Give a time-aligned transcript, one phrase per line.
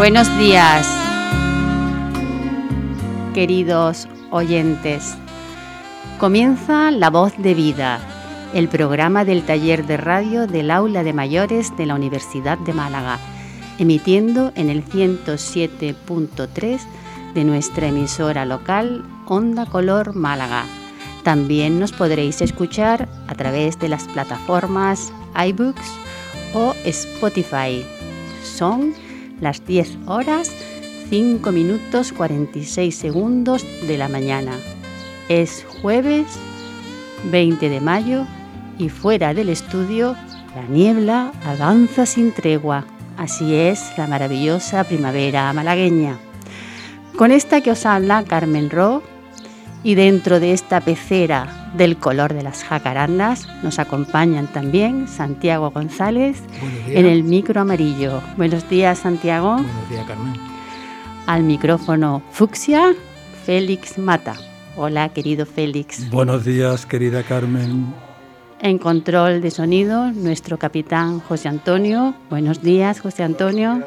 [0.00, 0.88] Buenos días,
[3.34, 5.14] queridos oyentes.
[6.18, 8.00] Comienza La Voz de Vida,
[8.54, 13.18] el programa del taller de radio del aula de mayores de la Universidad de Málaga,
[13.78, 16.80] emitiendo en el 107.3
[17.34, 20.64] de nuestra emisora local Onda Color Málaga.
[21.24, 25.92] También nos podréis escuchar a través de las plataformas iBooks
[26.54, 27.84] o Spotify.
[28.42, 28.94] Son
[29.40, 30.50] las 10 horas
[31.08, 34.52] 5 minutos 46 segundos de la mañana.
[35.28, 36.26] Es jueves
[37.30, 38.26] 20 de mayo
[38.78, 40.16] y fuera del estudio
[40.54, 42.84] la niebla avanza sin tregua.
[43.16, 46.18] Así es la maravillosa primavera malagueña.
[47.16, 49.02] Con esta que os habla Carmen Ro
[49.82, 56.42] y dentro de esta pecera del color de las jacarandas nos acompañan también Santiago González
[56.88, 58.22] en el micro amarillo.
[58.36, 59.54] Buenos días Santiago.
[59.54, 60.34] Buenos días Carmen.
[61.26, 62.94] Al micrófono fucsia,
[63.44, 64.34] Félix Mata.
[64.76, 66.10] Hola querido Félix.
[66.10, 67.92] Buenos días querida Carmen.
[68.60, 72.14] En control de sonido, nuestro capitán José Antonio.
[72.28, 73.84] Buenos días José Antonio.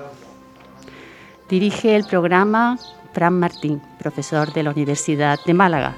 [1.50, 2.80] Dirige el programa
[3.14, 5.96] Fran Martín, profesor de la Universidad de Málaga.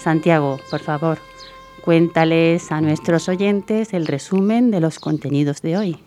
[0.00, 1.18] Santiago, por favor,
[1.82, 5.98] cuéntales a nuestros oyentes el resumen de los contenidos de hoy.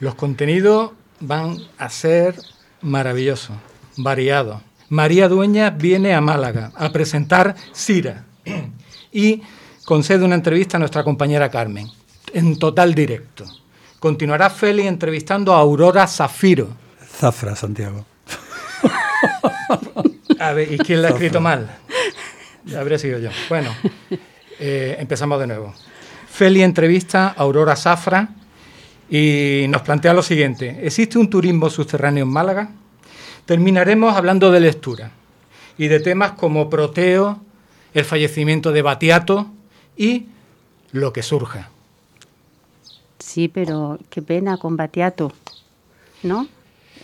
[0.00, 2.36] Los contenidos van a ser
[2.82, 3.56] maravillosos,
[3.96, 4.60] variados.
[4.88, 8.24] María Dueña viene a Málaga a presentar Cira
[9.12, 9.42] y
[9.84, 11.88] concede una entrevista a nuestra compañera Carmen,
[12.32, 13.44] en total directo.
[13.98, 16.68] Continuará Feli entrevistando a Aurora Zafiro.
[17.18, 18.04] Zafra, Santiago.
[20.40, 21.78] A ver, ¿y quién la ha escrito mal?
[22.78, 23.30] Habría sido yo.
[23.48, 23.70] Bueno,
[24.58, 25.74] eh, empezamos de nuevo.
[26.28, 28.28] Feli entrevista a Aurora Zafra
[29.10, 30.80] y nos plantea lo siguiente.
[30.82, 32.70] ¿Existe un turismo subterráneo en Málaga?
[33.46, 35.10] Terminaremos hablando de lectura
[35.76, 37.40] y de temas como Proteo,
[37.92, 39.46] el fallecimiento de Batiato
[39.96, 40.26] y
[40.92, 41.68] lo que surja.
[43.18, 45.32] Sí, pero qué pena con Batiato,
[46.22, 46.46] ¿no?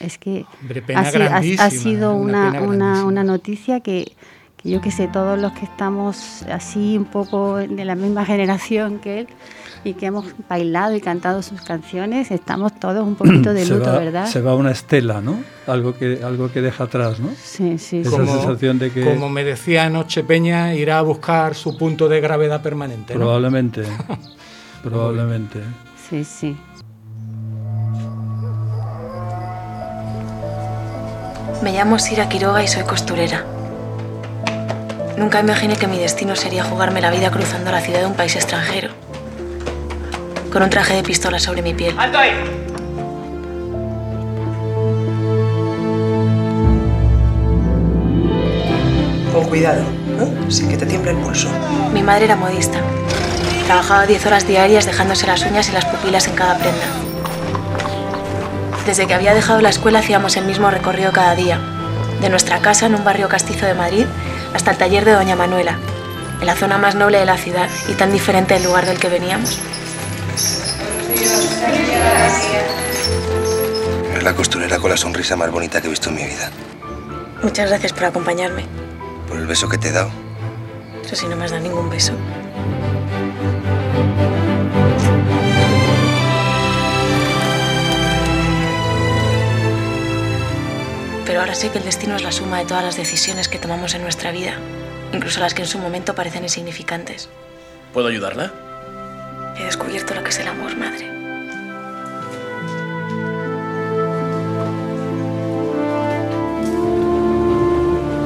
[0.01, 1.01] Es que Hombre, ha,
[1.39, 4.13] ha- sido una una, una, una noticia que,
[4.62, 8.98] que yo que sé, todos los que estamos así un poco de la misma generación
[8.98, 9.28] que él
[9.84, 13.91] y que hemos bailado y cantado sus canciones, estamos todos un poquito de se, luto,
[13.91, 14.26] va, ¿verdad?
[14.26, 15.38] se va una estela, ¿no?
[15.66, 17.31] Algo que, algo que deja atrás, ¿no?
[17.43, 18.26] Sí, sí, Esa sí.
[18.26, 22.60] sensación de que como me decía anoche Peña, irá a buscar su punto de gravedad
[22.60, 23.15] permanente.
[23.15, 23.21] ¿no?
[23.21, 23.84] probablemente,
[24.82, 25.60] probablemente.
[26.09, 26.56] sí, sí.
[31.62, 33.44] Me llamo Sira Quiroga y soy costurera.
[35.21, 38.35] Nunca imaginé que mi destino sería jugarme la vida cruzando la ciudad de un país
[38.37, 38.89] extranjero.
[40.51, 41.95] Con un traje de pistola sobre mi piel.
[49.31, 49.83] Con cuidado,
[50.19, 50.51] ¿no?
[50.51, 51.51] sin que te tiemble el pulso.
[51.93, 52.79] Mi madre era modista.
[53.67, 56.87] Trabajaba 10 horas diarias dejándose las uñas y las pupilas en cada prenda.
[58.87, 61.61] Desde que había dejado la escuela hacíamos el mismo recorrido cada día.
[62.23, 64.07] De nuestra casa en un barrio castizo de Madrid
[64.55, 65.78] hasta el taller de Doña Manuela,
[66.41, 69.09] en la zona más noble de la ciudad y tan diferente del lugar del que
[69.09, 69.59] veníamos.
[74.10, 76.50] Eres la costurera con la sonrisa más bonita que he visto en mi vida.
[77.43, 78.66] Muchas gracias por acompañarme.
[79.28, 80.10] Por el beso que te he dado.
[81.05, 82.12] Eso sí, no me has dado ningún beso.
[91.31, 93.95] Pero ahora sé que el destino es la suma de todas las decisiones que tomamos
[93.95, 94.55] en nuestra vida,
[95.13, 97.29] incluso las que en su momento parecen insignificantes.
[97.95, 98.53] ¿Puedo ayudarla?
[99.57, 101.09] He descubierto lo que es el amor, madre.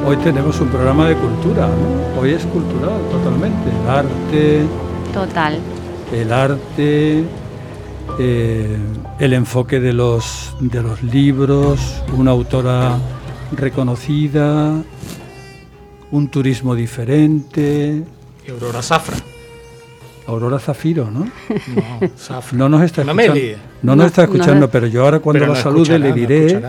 [0.06, 2.18] Hoy tenemos un programa de cultura, ¿no?
[2.22, 3.68] Hoy es cultural totalmente.
[3.68, 4.62] El arte,
[5.12, 5.58] Total.
[6.10, 7.24] el arte,
[8.18, 8.76] eh,
[9.18, 12.98] el enfoque de los, de los libros, una autora
[13.52, 14.72] reconocida,
[16.10, 18.02] un turismo diferente.
[18.46, 19.16] Y Aurora Zafra.
[20.26, 21.20] Aurora Zafiro, ¿no?
[21.20, 22.56] No, Zafra.
[22.56, 23.34] No nos está No escuchando.
[23.34, 23.56] líe.
[23.82, 24.32] No nos No, está no.
[24.32, 26.62] escuchando, pero yo ahora cuando la no salude le no diré,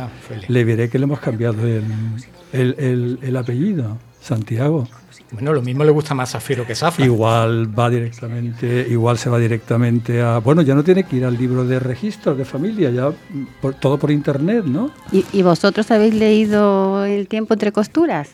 [0.49, 1.83] le diré que le hemos cambiado el,
[2.51, 4.87] el- el- el apellido, Santiago.
[5.31, 7.03] Bueno, lo mismo le gusta más Zafiro que Zafra.
[7.05, 11.37] Igual va directamente, igual se va directamente a, bueno, ya no tiene que ir al
[11.37, 13.11] libro de registro de familia, ya
[13.61, 14.91] por- todo por internet, ¿no?
[15.11, 18.29] ¿Y, y vosotros habéis leído El tiempo entre costuras?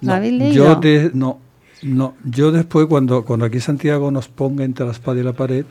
[0.00, 0.54] ¿Lo No, habéis leído?
[0.54, 1.38] Yo de- no,
[1.82, 5.64] no, yo después cuando, cuando aquí Santiago nos ponga entre la espada y la pared,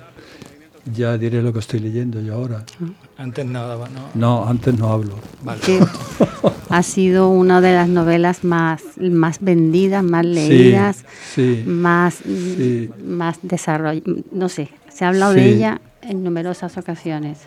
[0.85, 2.63] ya diré lo que estoy leyendo yo ahora.
[3.17, 4.09] Antes nada, no.
[4.13, 5.15] No, antes no hablo.
[5.43, 5.61] Vale.
[6.69, 11.05] ha sido una de las novelas más, más vendidas, más leídas,
[11.65, 12.19] más,
[13.03, 14.03] más desarrolladas.
[14.31, 17.39] No sé, se ha hablado de ella en numerosas ocasiones.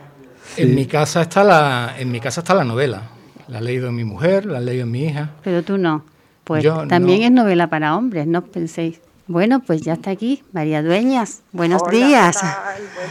[0.56, 3.02] En mi casa está la, en mi casa está la novela.
[3.48, 5.30] La ha leído mi mujer, la ha leído mi hija.
[5.42, 6.04] Pero tú no.
[6.44, 9.00] Pues también es novela para hombres, no penséis.
[9.26, 11.42] Bueno, pues ya está aquí María Dueñas.
[11.52, 12.36] Buenos días.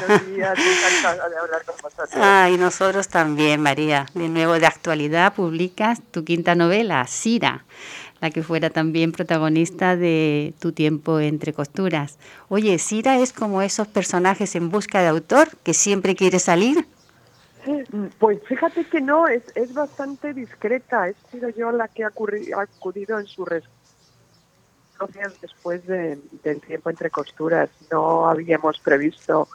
[0.08, 2.10] Buenos días, encantada de hablar con vosotros.
[2.14, 4.06] Ay, nosotros también, María.
[4.14, 7.66] De nuevo, de actualidad, publicas tu quinta novela, Sira,
[8.22, 12.20] la que fuera también protagonista de Tu tiempo entre costuras.
[12.48, 16.86] Oye, Sira es como esos personajes en busca de autor que siempre quiere salir.
[18.20, 21.10] Pues fíjate que no, es, es bastante discreta.
[21.10, 23.83] He sido yo la que ha acudido en su respuesta
[25.42, 26.22] después del
[26.66, 27.70] tiempo entre costuras.
[27.92, 29.48] No habíamos previsto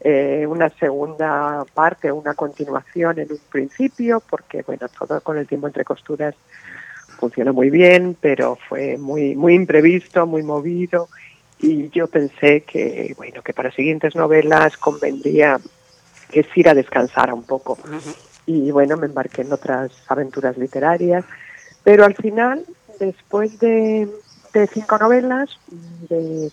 [0.00, 5.66] eh, una segunda parte, una continuación en un principio, porque bueno, todo con el tiempo
[5.66, 6.34] entre costuras
[7.18, 11.08] funcionó muy bien, pero fue muy muy imprevisto, muy movido
[11.58, 15.58] y yo pensé que bueno que para siguientes novelas convendría
[16.30, 17.78] que Sira descansara un poco.
[18.44, 21.24] Y bueno, me embarqué en otras aventuras literarias,
[21.82, 22.64] pero al final,
[23.00, 24.08] después de,
[24.60, 25.50] de cinco novelas,
[26.08, 26.50] de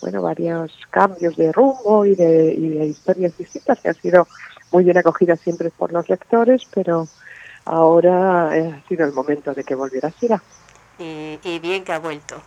[0.00, 4.26] bueno, varios cambios de rumbo y de, y de historias distintas que han sido
[4.72, 7.06] muy bien acogidas siempre por los lectores, pero
[7.64, 10.42] ahora ha sido el momento de que volviera Sira.
[10.98, 12.40] Y, bien que ha vuelto.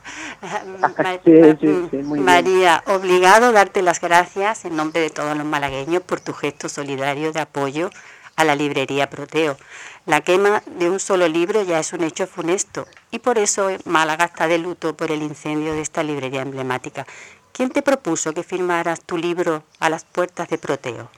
[2.04, 6.70] María, obligado a darte las gracias en nombre de todos los malagueños por tu gesto
[6.70, 7.90] solidario de apoyo
[8.36, 9.58] a la librería Proteo.
[10.06, 14.26] La quema de un solo libro ya es un hecho funesto y por eso Málaga
[14.26, 17.06] está de luto por el incendio de esta librería emblemática.
[17.52, 21.10] ¿Quién te propuso que firmaras tu libro a las puertas de Proteo?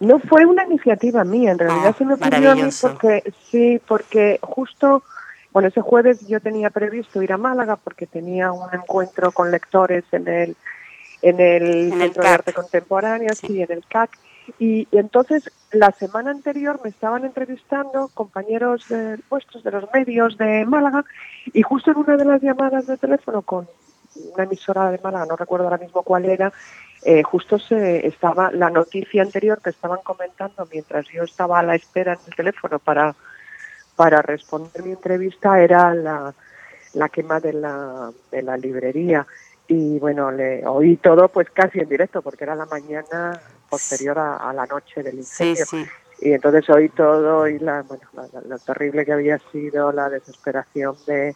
[0.00, 3.80] No fue una iniciativa mía, en realidad ah, se me ocurrió a mí porque sí,
[3.86, 5.02] porque justo
[5.52, 10.04] bueno, ese jueves yo tenía previsto ir a Málaga porque tenía un encuentro con lectores
[10.12, 10.56] en el
[11.20, 13.62] en el, Centro de Arte Contemporáneo, sí.
[13.62, 14.10] en el CAC,
[14.58, 20.64] y, entonces la semana anterior me estaban entrevistando compañeros de, vuestros de los medios de
[20.66, 21.04] Málaga
[21.52, 23.68] y justo en una de las llamadas de teléfono con
[24.34, 26.52] una emisora de Málaga, no recuerdo ahora mismo cuál era,
[27.04, 31.74] eh, justo se estaba la noticia anterior que estaban comentando mientras yo estaba a la
[31.74, 33.14] espera en el teléfono para,
[33.96, 36.34] para responder mi entrevista era la,
[36.94, 39.26] la quema de la, de la librería.
[39.68, 43.40] Y bueno, le oí todo pues casi en directo porque era la mañana
[43.72, 45.64] posterior a, la noche del incendio.
[46.20, 48.02] Y entonces oí todo y la, bueno,
[48.46, 51.34] lo terrible que había sido, la desesperación de,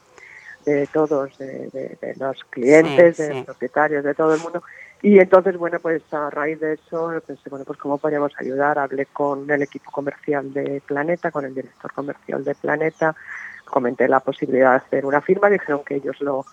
[0.67, 4.63] de todos, de, los clientes, de los propietarios, de todo el mundo.
[5.01, 8.79] Y entonces, bueno, pues a raíz de eso pensé, bueno, pues cómo podríamos ayudar.
[8.79, 13.17] Hablé con el equipo comercial de Planeta, con el director comercial de Planeta,
[13.65, 16.45] comenté la posibilidad de hacer una firma, dijeron que ellos lo,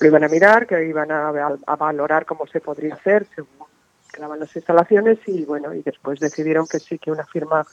[0.00, 1.28] lo iban a mirar, que iban a,
[1.66, 3.71] a valorar cómo se podría hacer según
[4.12, 7.66] quedaban las instalaciones y bueno, y después decidieron que sí, que una firma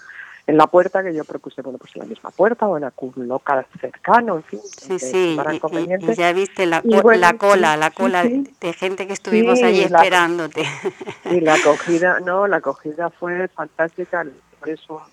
[0.47, 3.27] en la puerta que yo propuse, bueno, pues en la misma puerta o en algún
[3.27, 4.59] local cercano, en fin.
[4.63, 9.81] Sí, sí, y, ya viste la, la cola, la cola de gente que estuvimos allí
[9.81, 10.63] esperándote.
[11.25, 14.25] Y la acogida, no, la acogida fue fantástica,
[14.60, 15.03] por eso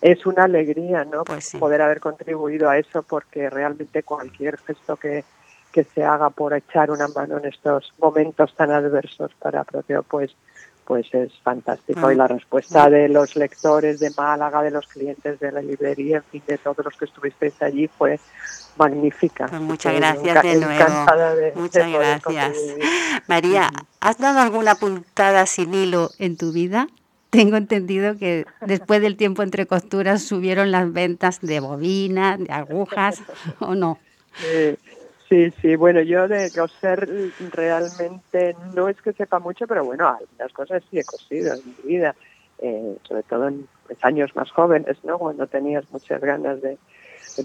[0.00, 1.24] es una alegría, ¿no?
[1.24, 5.24] Pues Poder haber contribuido a eso porque realmente cualquier gesto que,
[5.72, 10.34] que se haga por echar una mano en estos momentos tan adversos para propio, pues
[10.90, 12.10] pues es fantástico.
[12.10, 16.24] Y la respuesta de los lectores de Málaga, de los clientes de la librería, en
[16.24, 18.18] fin, de todos los que estuvisteis allí fue
[18.76, 19.46] magnífica.
[19.46, 21.54] Pues muchas gracias de nuevo.
[21.54, 22.58] muchas gracias.
[23.28, 23.70] María,
[24.00, 26.88] ¿has dado alguna puntada sin hilo en tu vida?
[27.30, 33.22] Tengo entendido que después del tiempo entre costuras subieron las ventas de bobinas, de agujas,
[33.60, 34.00] ¿o no?
[34.34, 34.76] Sí,
[35.30, 37.08] sí, bueno, yo de coser
[37.52, 41.92] realmente no es que sepa mucho, pero bueno, algunas cosas sí he cosido en mi
[41.92, 42.16] vida,
[42.58, 43.68] eh, sobre todo en
[44.02, 45.18] años más jóvenes, ¿no?
[45.18, 46.78] Cuando tenías muchas ganas de,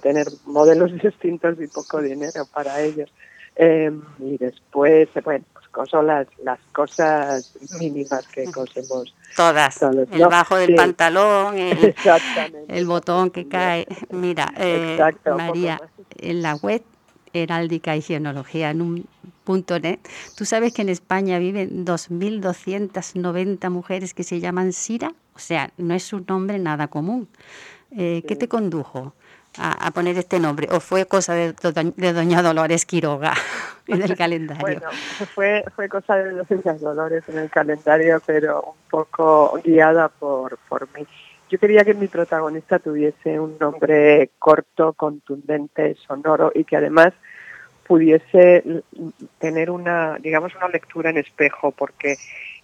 [0.01, 3.11] tener modelos distintos y poco dinero para ellos.
[3.55, 9.15] Em, y después, bueno, pues coso las, las cosas mínimas que cosemos.
[9.37, 9.81] Todas.
[9.81, 11.95] el bajo del pantalón, el,
[12.67, 13.87] el, botón que cae.
[14.09, 14.97] Mira, eh,
[15.37, 15.79] María,
[16.17, 16.81] en la web
[17.43, 19.05] heráldica y genealogía en un
[19.43, 19.99] punto net.
[20.35, 25.93] Tú sabes que en España viven 2.290 mujeres que se llaman Sira, o sea, no
[25.93, 27.27] es un nombre nada común.
[27.91, 29.13] Eh, ¿Qué te condujo?
[29.57, 30.67] a, poner este nombre?
[30.71, 31.53] ¿O fue cosa de,
[32.13, 33.33] doña Dolores Quiroga
[33.87, 34.61] en el calendario?
[34.61, 34.87] Bueno,
[35.33, 40.87] fue, fue cosa de doña Dolores en el calendario, pero un poco guiada por, por
[40.95, 41.05] mí.
[41.49, 47.13] Yo quería que mi protagonista tuviese un nombre corto, contundente, sonoro y que además
[47.87, 48.63] pudiese
[49.39, 52.15] tener una, digamos, una lectura en espejo, porque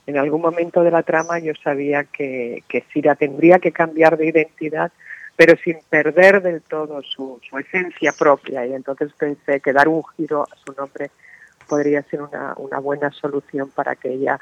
[0.08, 4.28] en algún momento de la trama yo sabía que, que Sira tendría que cambiar de
[4.28, 4.92] identidad
[5.36, 8.64] pero sin perder del todo su, esencia propia.
[8.68, 11.10] Y entonces pensé que dar un giro a su nombre
[11.68, 14.40] podría ser una, una buena solución para que ella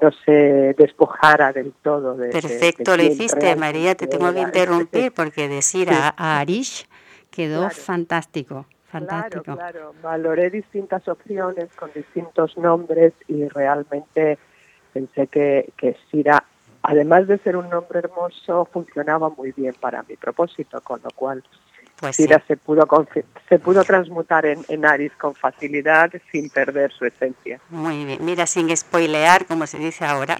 [0.00, 5.48] no se despojara del todo de Perfecto, lo hiciste, María, te tengo que interrumpir porque
[5.48, 6.86] decir a, Arish
[7.30, 8.64] quedó fantástico.
[8.90, 9.44] Fantástico.
[9.44, 9.94] Claro, claro.
[10.02, 14.38] Valoré distintas opciones con distintos nombres y realmente
[14.92, 16.42] pensé que, que Sira
[16.82, 21.44] además de ser un nombre hermoso, funcionaba muy bien para mi propósito, con lo cual
[22.00, 22.86] pues se pudo
[23.48, 27.60] se pudo transmutar en, en, Aris con facilidad sin perder su esencia.
[27.70, 30.38] Muy bien, mira, sin spoilear, como se dice ahora,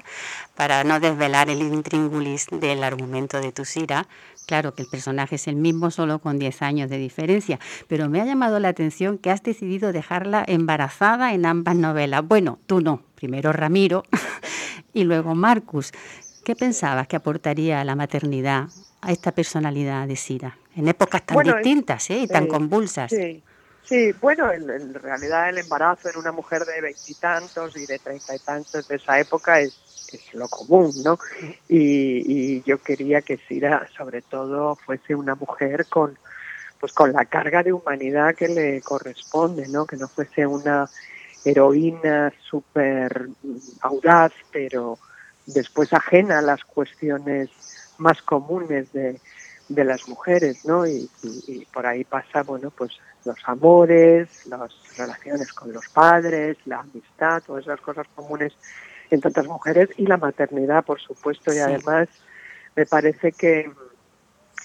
[0.55, 4.07] para no desvelar el intríngulis del argumento de tu Sira,
[4.49, 8.21] claro que el personaje es el mismo, solo con 10 años de diferencia, pero me
[8.21, 12.27] ha llamado la atención que has decidido dejarla embarazada en ambas novelas.
[12.27, 14.05] Bueno, tú no, primero Ramiro
[14.95, 15.93] y luego Marcus.
[16.45, 18.69] ¿Qué pensabas que aportaría la maternidad
[19.03, 20.57] a esta personalidad de Sira?
[20.75, 22.21] En épocas tan distintas ¿eh?
[22.21, 23.11] y tan convulsas.
[23.11, 23.43] Sí,
[23.85, 24.13] sí.
[24.19, 28.89] bueno, en, realidad el embarazo en una mujer de veintitantos y, de treinta y tantos
[28.89, 29.79] de esa época es,
[30.17, 31.19] es lo común, ¿no?
[31.69, 36.19] Y, yo quería que Sira, sobre todo, fuese una mujer con
[36.81, 39.85] pues con la carga de humanidad que le corresponde, ¿no?
[39.85, 40.89] Que no fuese una
[41.45, 43.29] heroína súper
[43.81, 44.97] audaz, pero
[45.45, 47.51] después ajena a las cuestiones
[47.99, 49.19] más comunes de,
[49.69, 50.87] de las mujeres, ¿no?
[50.87, 51.09] Y,
[51.73, 52.93] por ahí pasa, bueno, pues
[53.25, 58.55] los amores, las relaciones con los padres, la amistad, todas esas cosas comunes
[59.11, 62.09] en tantas mujeres y la maternidad, por supuesto, y además
[62.77, 63.71] me parece que,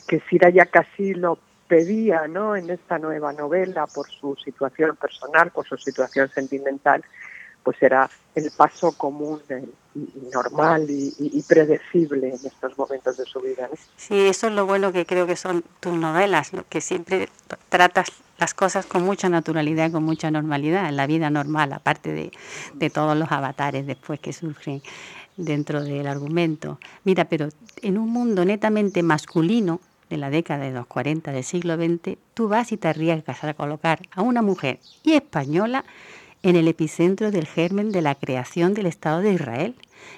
[0.07, 2.55] que Sira ya casi lo pedía, ¿no?
[2.55, 7.03] En esta nueva novela por su situación personal, por su situación sentimental,
[7.63, 9.53] pues era el paso común y
[10.31, 13.69] normal y, predecible en estos momentos de su vida.
[13.97, 17.29] Sí, eso es lo bueno que creo que son tus novelas, que siempre
[17.69, 18.07] tratas
[18.37, 22.31] las cosas con mucha naturalidad, con mucha normalidad, en la vida normal, aparte de,
[22.73, 24.81] de todos los avatares después que surgen
[25.37, 26.79] dentro del argumento.
[27.03, 27.49] Mira, pero
[27.81, 32.47] en un mundo netamente masculino, de la década de los 40 del siglo XX, tú
[32.47, 35.83] vas y te arriesgas a colocar a una mujer y española
[36.43, 39.75] en el epicentro del germen de la creación del Estado de Israel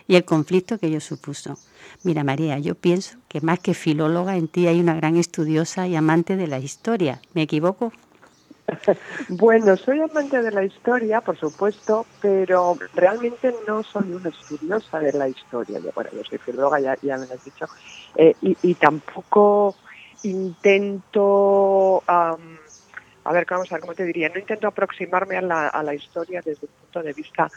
[0.07, 1.57] y el conflicto que ello supuso.
[2.03, 5.95] Mira, María, yo pienso que más que filóloga en ti hay una gran estudiosa y
[5.95, 7.21] amante de la historia.
[7.33, 7.91] ¿Me equivoco?
[9.29, 15.13] Bueno, soy amante de la historia, por supuesto, pero realmente no soy una estudiosa de
[15.13, 15.79] la historia.
[15.93, 17.67] Bueno, yo soy filóloga, ya, ya me lo has dicho,
[18.15, 19.75] eh, y, tampoco
[20.23, 22.03] intento
[23.25, 24.29] a ver, vamos a ver, ¿cómo te diría?
[24.29, 27.49] No intento aproximarme a la, a la historia desde un punto de vista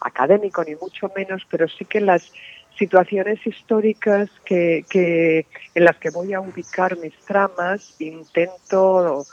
[0.00, 2.32] académico, ni mucho menos, pero sí que las
[2.76, 9.24] situaciones históricas que, que en las que voy a ubicar mis tramas, intento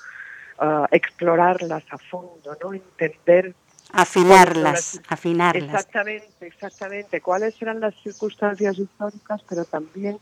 [0.60, 2.74] uh, explorarlas a fondo, ¿no?
[2.74, 3.56] Entender
[3.92, 5.64] afinarlas, afinarlas.
[5.64, 7.22] Exactamente, exactamente.
[7.22, 10.20] ¿Cuáles eran las circunstancias históricas, pero también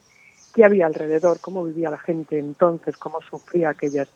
[0.56, 4.08] qué había alrededor, cómo vivía la gente entonces, cómo sufría aquellas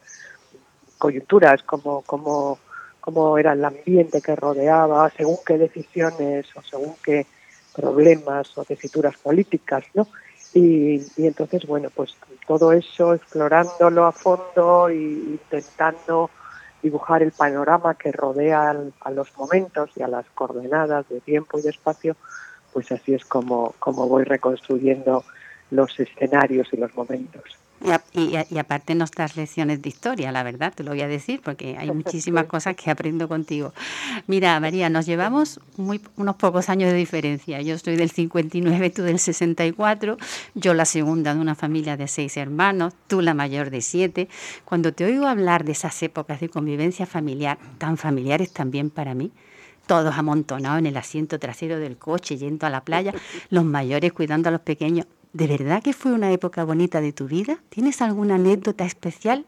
[1.01, 2.59] coyunturas, como, como,
[2.99, 7.25] como era el ambiente que rodeaba, según qué decisiones o según qué
[7.73, 10.07] problemas o tesituras políticas, ¿no?
[10.53, 12.15] Y, entonces, bueno, pues
[12.45, 16.29] todo eso explorándolo a fondo e intentando
[16.83, 21.63] dibujar el panorama que rodea a los momentos y a las coordenadas de tiempo y
[21.63, 22.15] de espacio,
[22.73, 25.23] pues así es como, como voy reconstruyendo
[25.71, 27.60] los escenarios y los momentos.
[28.13, 31.41] Y, y, aparte nos das lecciones de historia, la verdad, te lo voy a decir,
[31.43, 33.73] porque hay muchísimas cosas que aprendo contigo.
[34.27, 37.61] Mira, María, nos llevamos muy, unos pocos años de diferencia.
[37.61, 40.17] Yo soy del 59, tú del 64,
[40.53, 44.29] yo la segunda de una familia de seis hermanos, tú la mayor de siete.
[44.65, 49.31] Cuando te oigo hablar de esas épocas de convivencia familiar, tan familiares también para mí,
[49.87, 53.13] todos amontonados en el asiento trasero del coche, yendo a la playa,
[53.49, 57.27] los mayores cuidando a los pequeños, ¿De verdad que fue una época bonita de tu
[57.27, 57.57] vida?
[57.69, 59.45] ¿Tienes alguna anécdota especial?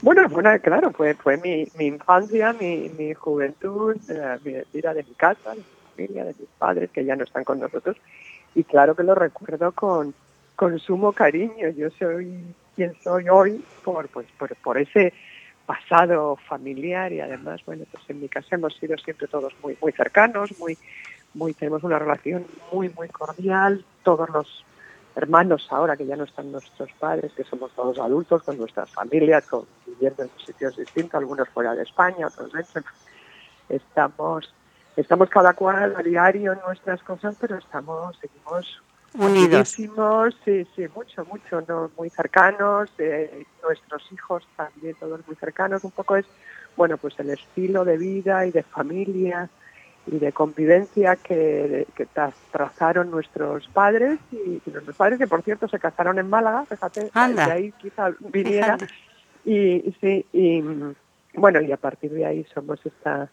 [0.00, 5.02] Bueno, bueno claro, fue, fue mi, mi infancia, mi, mi juventud, eh, mi vida de
[5.02, 7.96] mi casa, de mi familia, de mis padres, que ya no están con nosotros.
[8.54, 10.14] Y claro que lo recuerdo con,
[10.56, 11.68] con sumo cariño.
[11.76, 12.38] Yo soy
[12.74, 15.12] quién soy hoy por, pues, por, por ese
[15.66, 19.92] pasado familiar y además, bueno, pues en mi casa hemos sido siempre todos muy, muy
[19.92, 20.76] cercanos, muy,
[21.34, 24.64] muy, tenemos una relación muy, muy cordial, todos los
[25.16, 29.46] hermanos ahora que ya no están nuestros padres, que somos todos adultos con nuestras familias,
[29.46, 32.82] con, viviendo en sitios distintos, algunos fuera de España, otros dentro.
[33.68, 34.52] Estamos,
[34.96, 38.82] estamos cada cual a diario en nuestras cosas, pero estamos, seguimos
[39.14, 39.68] unidos.
[40.44, 41.90] Sí, sí, mucho, mucho, ¿no?
[41.96, 46.26] muy cercanos, eh, nuestros hijos también todos muy cercanos, un poco es,
[46.76, 49.48] bueno, pues el estilo de vida y de familia
[50.06, 52.06] y de convivencia que, que
[52.52, 57.42] trazaron nuestros padres y, nuestros padres que por cierto se casaron en Málaga, fíjate, de
[57.42, 58.76] ahí quizá viniera
[59.44, 60.62] y sí, y
[61.34, 63.28] bueno, y a partir de ahí somos esta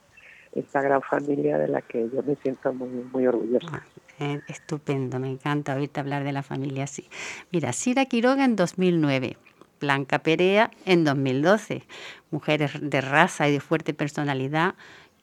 [0.54, 3.68] esta gran familia de la que yo me siento muy, muy orgullosa.
[3.72, 3.84] Ah,
[4.20, 7.08] eh, estupendo, me encanta oírte hablar de la familia así.
[7.52, 9.38] Mira, Sira Quiroga en 2009,
[9.80, 11.84] Blanca Perea en 2012,
[12.32, 14.76] mujeres de raza y de fuerte personalidad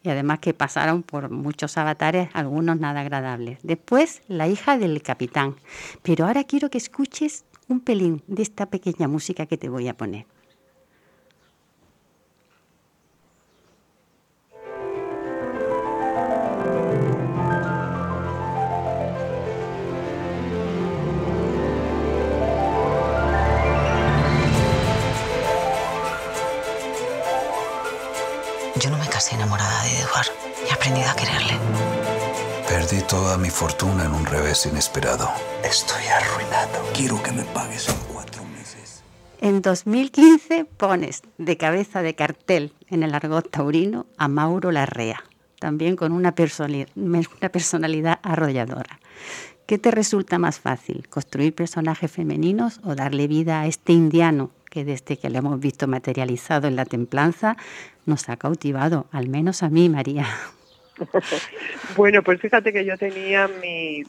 [0.02, 3.58] y además que pasaron por muchos avatares, algunos nada agradables.
[3.62, 5.56] Después, la hija del capitán.
[6.02, 9.96] Pero ahora quiero que escuches un pelín de esta pequeña música que te voy a
[9.96, 10.26] poner.
[29.32, 29.77] enamorada
[30.18, 30.68] de Eduard.
[30.68, 31.54] He aprendido a quererle.
[32.68, 35.28] Perdí toda mi fortuna en un revés inesperado.
[35.64, 36.84] Estoy arruinado.
[36.94, 39.02] Quiero que me pagues en cuatro meses.
[39.40, 45.24] En 2015 pones de cabeza de cartel en el argot taurino a Mauro Larrea,
[45.58, 49.00] también con una personalidad, una personalidad arrolladora.
[49.66, 54.84] ¿Qué te resulta más fácil, construir personajes femeninos o darle vida a este indiano que
[54.84, 57.56] desde que lo hemos visto materializado en la templanza
[58.08, 60.26] nos ha cautivado, al menos a mí, María.
[61.96, 64.08] bueno, pues fíjate que yo tenía mis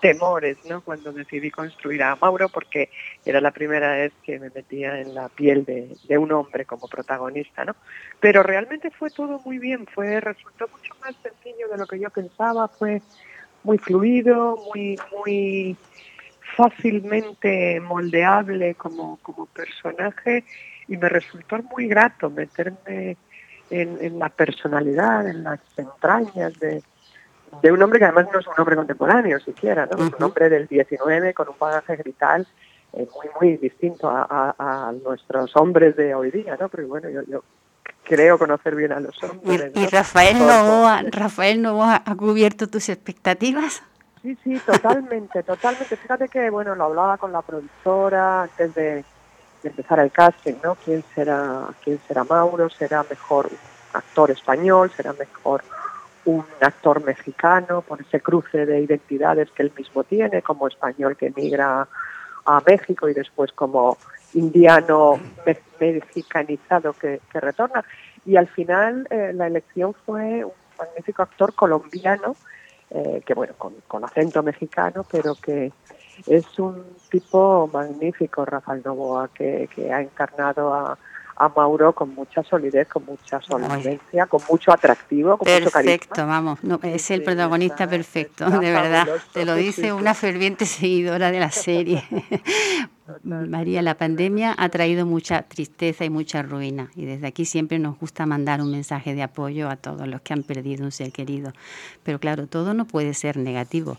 [0.00, 0.82] temores, ¿no?
[0.82, 2.90] Cuando decidí construir a Mauro, porque
[3.24, 7.64] era la primera vez que me metía en la piel de, un hombre como protagonista,
[7.64, 7.74] ¿no?
[8.20, 12.10] Pero realmente fue todo muy bien, fue resultó mucho más sencillo de lo que yo
[12.10, 13.02] pensaba, fue
[13.62, 15.76] muy fluido, muy muy
[16.56, 20.44] fácilmente moldeable como, como personaje
[20.90, 23.16] y me resultó muy grato meterme
[23.70, 26.82] en, la personalidad, en las entrañas de,
[27.62, 30.04] de, un hombre que además no es un hombre contemporáneo siquiera, ¿no?
[30.04, 32.44] Un hombre del 19 con un bagaje grital
[32.92, 36.68] eh, muy, muy distinto a, a, nuestros hombres de hoy día, ¿no?
[36.68, 37.44] Pero bueno, yo, yo
[38.02, 39.70] creo conocer bien a los hombres.
[39.76, 43.84] ¿Y, Rafael Novoa, Rafael Novoa ha cubierto tus expectativas?
[44.22, 45.96] Sí, sí, totalmente, totalmente.
[45.96, 49.04] Fíjate que, bueno, lo hablaba con la productora antes de,
[49.68, 50.76] empezar el casting, ¿no?
[50.76, 52.70] ¿Quién será, quién será Mauro?
[52.70, 53.58] ¿Será mejor un
[53.92, 54.90] actor español?
[54.96, 55.62] ¿Será mejor
[56.24, 61.26] un actor mexicano por ese cruce de identidades que él mismo tiene, como español que
[61.26, 61.88] emigra
[62.44, 63.96] a México y después como
[64.34, 65.18] indiano
[65.80, 67.84] mexicanizado que, retorna?
[68.24, 72.36] Y al final eh, la elección fue un magnífico actor colombiano
[72.92, 75.72] eh, que bueno, con, acento mexicano, pero que
[76.26, 80.98] es un tipo magnífico, Rafael Novoa, que, que ha encarnado a,
[81.40, 85.96] a Mauro con mucha solidez, con mucha solvencia, con mucho atractivo, con perfecto, mucho carisma.
[85.96, 89.08] Perfecto, vamos, es el protagonista perfecto, de verdad.
[89.32, 92.04] Te lo dice una ferviente seguidora de la serie.
[93.24, 97.98] María, la pandemia ha traído mucha tristeza y mucha ruina y desde aquí siempre nos
[97.98, 101.52] gusta mandar un mensaje de apoyo a todos los que han perdido un ser querido.
[102.02, 103.96] Pero claro, todo no puede ser negativo.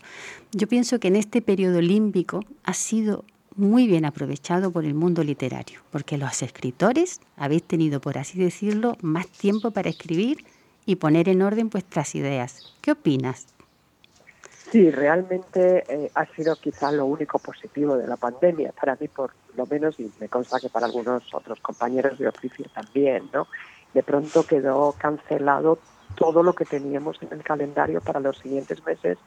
[0.52, 3.24] Yo pienso que en este periodo límbico ha sido
[3.56, 8.96] muy bien aprovechado por el mundo literario, porque los escritores habéis tenido, por así decirlo,
[9.02, 10.44] más tiempo para escribir
[10.86, 12.74] y poner en orden vuestras ideas.
[12.80, 13.46] ¿Qué opinas?
[14.70, 19.32] Sí, realmente eh, ha sido quizá lo único positivo de la pandemia, para mí por
[19.54, 23.48] lo menos, y me consta que para algunos otros compañeros de oficio también, ¿no?
[23.92, 25.78] De pronto quedó cancelado
[26.14, 29.18] todo lo que teníamos en el calendario para los siguientes meses,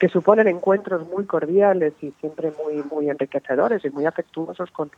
[0.00, 4.90] que suponen encuentros muy cordiales y siempre muy, muy enriquecedores y muy afectuosos con,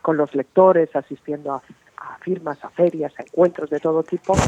[0.00, 1.62] con los lectores, asistiendo a,
[2.20, 4.38] firmas, a ferias, a encuentros de todo tipo,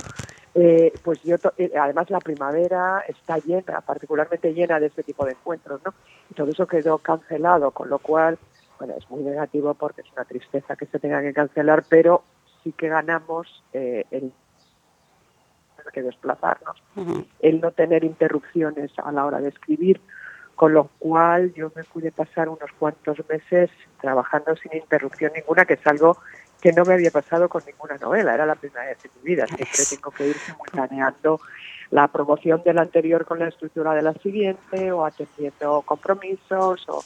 [0.55, 5.33] eh, pues yo eh, además la primavera está llena, particularmente llena de este tipo de
[5.33, 5.93] encuentros, ¿no?
[6.35, 8.39] Todo eso quedó cancelado, con lo cual,
[8.79, 12.23] bueno, es muy negativo porque es una tristeza que se tenga que cancelar, pero
[12.63, 14.33] sí que ganamos eh, el
[15.92, 16.83] que desplazarnos,
[17.40, 20.01] el no tener interrupciones a la hora de escribir,
[20.55, 23.70] con lo cual yo me pude pasar unos cuantos meses
[24.01, 26.18] trabajando sin interrupción ninguna, que es algo
[26.61, 29.46] que no me había pasado con ninguna novela, era la primera vez en mi vida,
[29.46, 31.40] siempre tengo que ir simultaneando
[31.90, 37.03] la promoción de la anterior con la estructura de la siguiente o atendiendo compromisos o,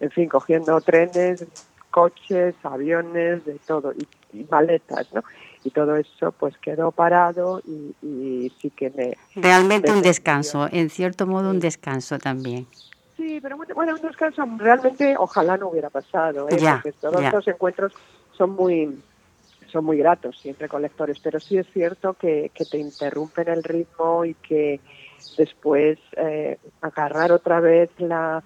[0.00, 1.46] en fin, cogiendo trenes,
[1.90, 5.22] coches, aviones, de todo, y, maletas, ¿no?
[5.64, 9.16] Y todo eso pues quedó parado y, sí que me...
[9.34, 12.66] Realmente un descanso, en cierto modo un descanso también.
[13.16, 16.56] Sí, pero bueno, un descanso realmente ojalá no hubiera pasado, ¿eh?
[16.58, 17.92] porque todos estos encuentros
[18.32, 19.02] son muy
[19.72, 23.64] son muy gratos siempre con lectores, pero sí es cierto que, que te interrumpen el
[23.64, 24.80] ritmo y que
[25.36, 28.42] después eh, agarrar otra vez la,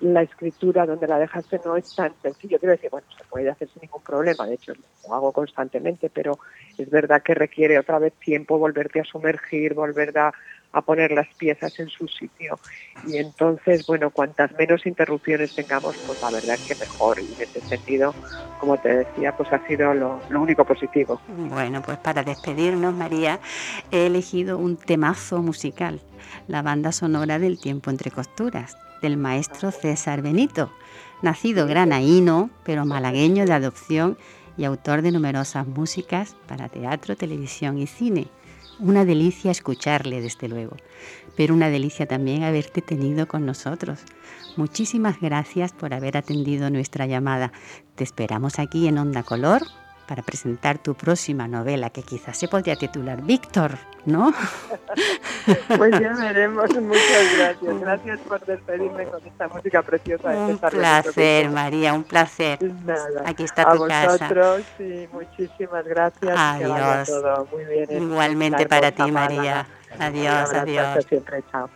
[0.00, 2.58] la escritura donde la dejaste no es tan sencillo.
[2.58, 6.38] Quiero decir, bueno, se puede hacer sin ningún problema, de hecho lo hago constantemente, pero
[6.76, 10.32] es verdad que requiere otra vez tiempo volverte a sumergir, volver a,
[10.72, 12.58] a poner las piezas en su sitio.
[13.06, 17.18] Y entonces, bueno, cuantas menos interrupciones tengamos, pues la verdad es que mejor.
[17.18, 18.14] Y en ese sentido,
[18.60, 21.20] como te decía, pues ha sido lo, único positivo.
[21.28, 23.40] Bueno, pues para despedirnos, María,
[23.90, 26.00] he elegido un temazo musical,
[26.46, 30.70] la banda sonora del tiempo entre costuras, del maestro César Benito,
[31.22, 34.18] nacido granaíno, pero malagueño de adopción
[34.56, 38.28] y autor de numerosas músicas para teatro, televisión y cine.
[38.78, 40.76] Una delicia escucharle, desde luego,
[41.36, 44.00] pero una delicia también haberte tenido con nosotros.
[44.56, 47.52] Muchísimas gracias por haber atendido nuestra llamada.
[47.94, 49.62] Te esperamos aquí en Onda Color
[50.06, 53.72] para presentar tu próxima novela, que quizás se podría titular Víctor,
[54.04, 54.32] ¿no?
[55.78, 56.68] Pues ya veremos.
[56.80, 57.80] Muchas gracias.
[57.80, 60.30] Gracias por despedirme con esta música preciosa.
[60.30, 62.58] Un placer, María, un placer.
[63.24, 66.34] Aquí está tu a vosotros, Sí, muchísimas gracias.
[66.36, 67.12] Adiós.
[67.52, 68.02] Muy bien.
[68.02, 69.66] Igualmente para ti, María.
[69.98, 71.04] Adiós, adiós.
[71.08, 71.70] Siempre, chao.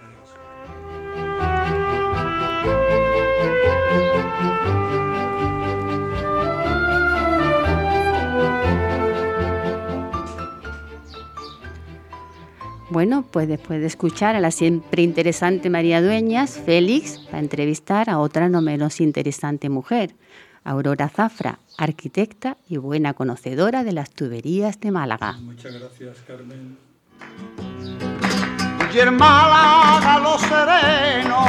[12.90, 18.10] Bueno, pues después de escuchar a la siempre interesante María Dueñas, Félix va a entrevistar
[18.10, 20.10] a otra no menos interesante mujer,
[20.64, 25.34] Aurora Zafra, arquitecta y buena conocedora de las tuberías de Málaga.
[25.40, 26.76] Muchas gracias, Carmen.
[28.92, 31.46] Y Málaga lo sereno,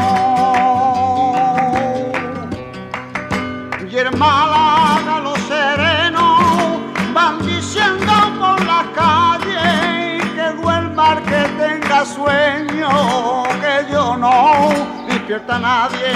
[4.16, 4.61] Málaga
[15.32, 16.08] despierta a nadie.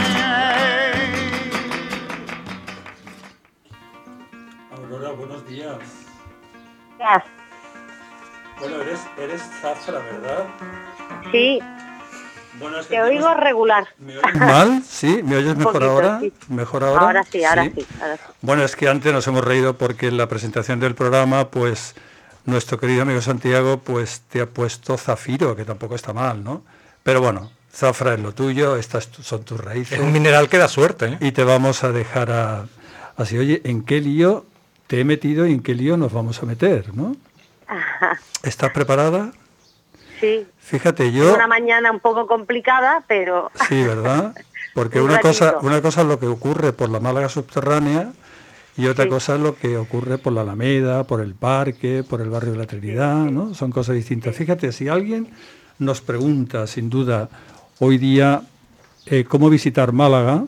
[4.71, 5.77] Aurora, buenos días.
[6.99, 7.33] Gracias.
[8.59, 10.45] Bueno, eres, eres Zafra, ¿verdad?
[11.31, 11.59] Sí.
[12.59, 13.87] Bueno, Te oigo regular.
[13.99, 14.83] ¿Me oyes mal?
[14.83, 15.21] ¿Sí?
[15.23, 16.21] ¿Me oyes mejor ahora?
[16.49, 17.01] ¿Mejor ahora?
[17.01, 18.23] Ahora sí, ahora sí, ahora sí.
[18.41, 21.95] Bueno, es que antes nos hemos reído porque en la presentación del programa, pues
[22.45, 26.63] nuestro querido amigo Santiago pues te ha puesto zafiro, que tampoco está mal, ¿no?
[27.03, 29.99] Pero bueno, zafra es lo tuyo, estas son tus raíces.
[29.99, 31.05] Es un mineral que da suerte.
[31.05, 31.17] ¿eh?
[31.19, 32.65] Y te vamos a dejar a,
[33.17, 34.45] así, oye, ¿en qué lío
[34.87, 37.15] te he metido y en qué lío nos vamos a meter, ¿no?
[38.43, 39.31] ¿Estás preparada?
[40.21, 40.47] Sí.
[40.59, 41.33] Fíjate, yo...
[41.33, 43.51] Una mañana un poco complicada, pero...
[43.67, 44.33] Sí, ¿verdad?
[44.73, 48.11] Porque una cosa, una cosa es lo que ocurre por la Málaga subterránea
[48.77, 52.29] y otra cosa es lo que ocurre por la Alameda, por el parque, por el
[52.29, 53.53] barrio de la Trinidad, ¿no?
[53.53, 54.35] Son cosas distintas.
[54.35, 55.29] Fíjate, si alguien
[55.79, 57.29] nos pregunta, sin duda,
[57.79, 58.41] hoy día
[59.05, 60.45] eh, cómo visitar Málaga,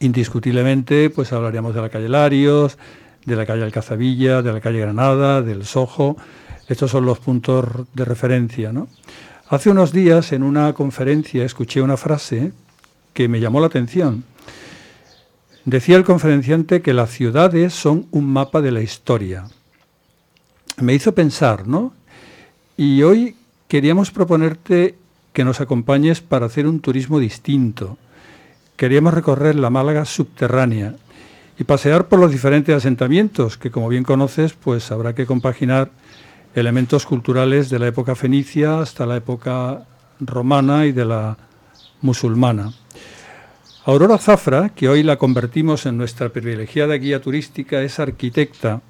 [0.00, 2.78] indiscutiblemente, pues hablaríamos de la calle Larios,
[3.24, 6.16] de la calle Alcazabilla, de la calle Granada, del Sojo.
[6.68, 8.88] Estos son los puntos de referencia, ¿no?
[9.48, 12.52] Hace unos días, en una conferencia, escuché una frase
[13.12, 14.24] que me llamó la atención
[15.64, 19.44] Decía el conferenciante que las ciudades son un mapa de la historia.
[20.78, 21.92] Me hizo pensar, ¿no?
[22.78, 23.36] Y hoy
[23.68, 24.96] queríamos proponerte
[25.32, 27.98] que nos acompañes para hacer un turismo distinto.
[28.76, 30.94] Queríamos recorrer la Málaga subterránea
[31.58, 35.90] y pasear por los diferentes asentamientos, que como bien conoces, pues habrá que compaginar
[36.54, 39.86] elementos culturales de la época fenicia hasta la época
[40.20, 41.36] romana y de la
[42.00, 42.72] musulmana.
[43.84, 48.82] Aurora Zafra, que hoy la convertimos en nuestra privilegiada guía turística, es arquitecta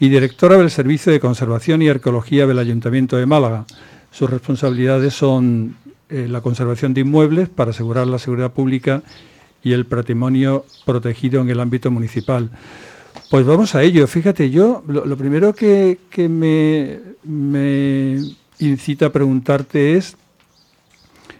[0.00, 3.64] y directora del Servicio de Conservación y Arqueología del Ayuntamiento de Málaga.
[4.10, 5.76] Sus responsabilidades son
[6.08, 9.02] eh, la conservación de inmuebles para asegurar la seguridad pública
[9.62, 12.50] y el patrimonio protegido en el ámbito municipal.
[13.30, 14.06] Pues vamos a ello.
[14.06, 18.16] Fíjate, yo lo, primero que, me, me
[18.58, 20.16] incita a preguntarte es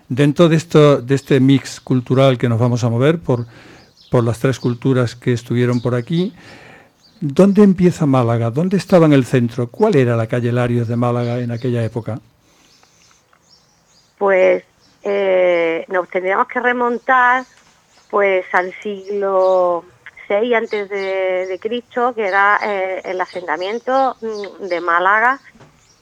[0.08, 3.46] dentro de, esto, de este mix cultural que nos vamos a mover por,
[4.10, 6.32] por las tres culturas que estuvieron por aquí,
[7.20, 8.50] ¿dónde empieza Málaga?
[8.50, 9.68] ¿Dónde estaba en el centro?
[9.68, 12.20] ¿Cuál era la calle Larios de Málaga en aquella época?
[14.18, 14.64] Pues
[15.02, 17.44] eh, nos tendríamos que remontar
[18.10, 19.84] pues al siglo
[20.28, 25.40] VI antes de, Cristo, que era eh, el asentamiento mm, de Málaga,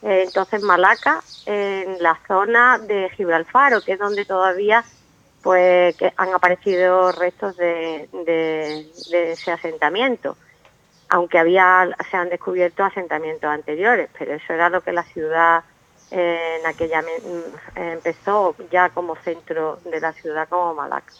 [0.02, 4.84] eh, entonces Malaca, en la zona de Gibralfaro, que es donde todavía
[5.42, 8.08] pues que han aparecido restos de,
[9.12, 10.36] ese asentamiento,
[11.08, 15.62] aunque había se han descubierto asentamientos anteriores, pero eso era lo que la ciudad
[16.10, 17.02] en aquella
[17.74, 21.12] empezó ya como centro de la ciudad como Malaca.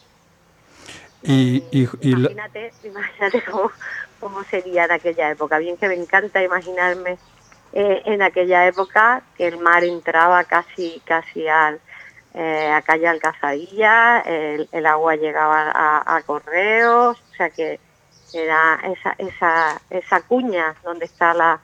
[1.22, 1.64] Y,
[2.02, 3.42] imagínate, imagínate
[4.20, 5.58] cómo, sería en aquella época.
[5.58, 7.18] Bien que me encanta imaginarme
[7.72, 11.80] eh, en aquella época que el mar entraba casi casi al
[12.34, 17.80] eh, a calle Alcazadilla, el, el agua llegaba a, correos, o sea que
[18.34, 21.60] era esa, esa, esa cuña donde está la,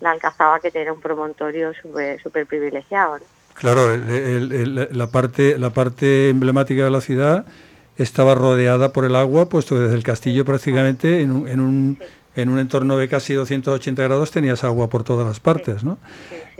[0.00, 3.18] la Alcazaba que tiene un promontorio súper super privilegiado.
[3.54, 7.46] Claro, la, parte, la parte emblemática de la ciudad
[7.96, 11.98] estaba rodeada por el agua, puesto que desde el castillo prácticamente en un, en un,
[12.34, 15.96] en un entorno de casi 280 grados tenías agua por todas las partes, ¿no?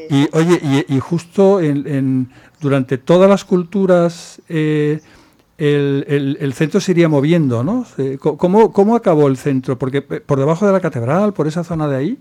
[0.09, 5.01] y oye, y, justo en, durante todas las culturas eh,
[5.59, 7.87] el, el, centro se iría moviendo, ¿no?
[8.18, 9.79] ¿Cómo, ¿Cómo acabó el centro?
[9.79, 12.18] Porque eh, por debajo de la catedral, por esa zona de ahí,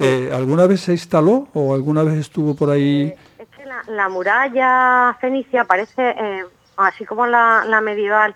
[0.00, 3.14] eh, ¿Alguna vez se instaló o alguna vez estuvo por ahí?
[3.38, 6.44] es que la, muralla fenicia parece, eh,
[6.76, 8.34] así como la, medieval,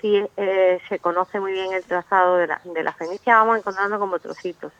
[0.00, 3.98] sí eh, se conoce muy bien el trazado de la, de la fenicia, vamos encontrando
[3.98, 4.72] como trocitos.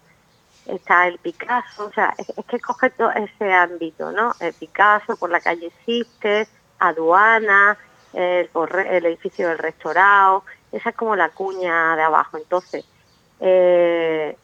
[0.67, 4.33] Está el Picasso, o sea, es, que escoge todo ese ámbito, ¿no?
[4.41, 7.77] El Picasso por la calle Sistes, Aduana,
[8.13, 8.49] el,
[9.07, 12.39] edificio del restaurado, esa es como la cuña de abajo.
[12.39, 12.85] Entonces,
[13.41, 14.37] eh,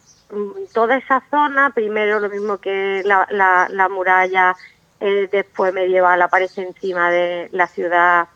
[0.73, 3.27] toda esa zona, primero lo mismo que la,
[3.71, 4.55] la, muralla
[5.01, 8.29] eh, después medieval aparece encima de la ciudad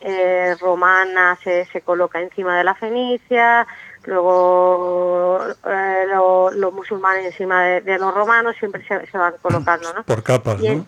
[0.00, 3.66] eh, romana, se, se coloca encima de la fenicia,
[4.04, 10.02] luego eh, los musulmanes encima de, los romanos siempre se, van colocando, ¿no?
[10.04, 10.86] Por capas, ¿no?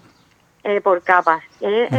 [0.83, 1.43] por capas.
[1.61, 1.99] en,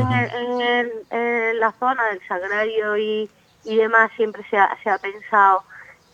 [1.60, 3.30] la zona del sagrario y,
[3.64, 5.64] y demás siempre se ha, se ha pensado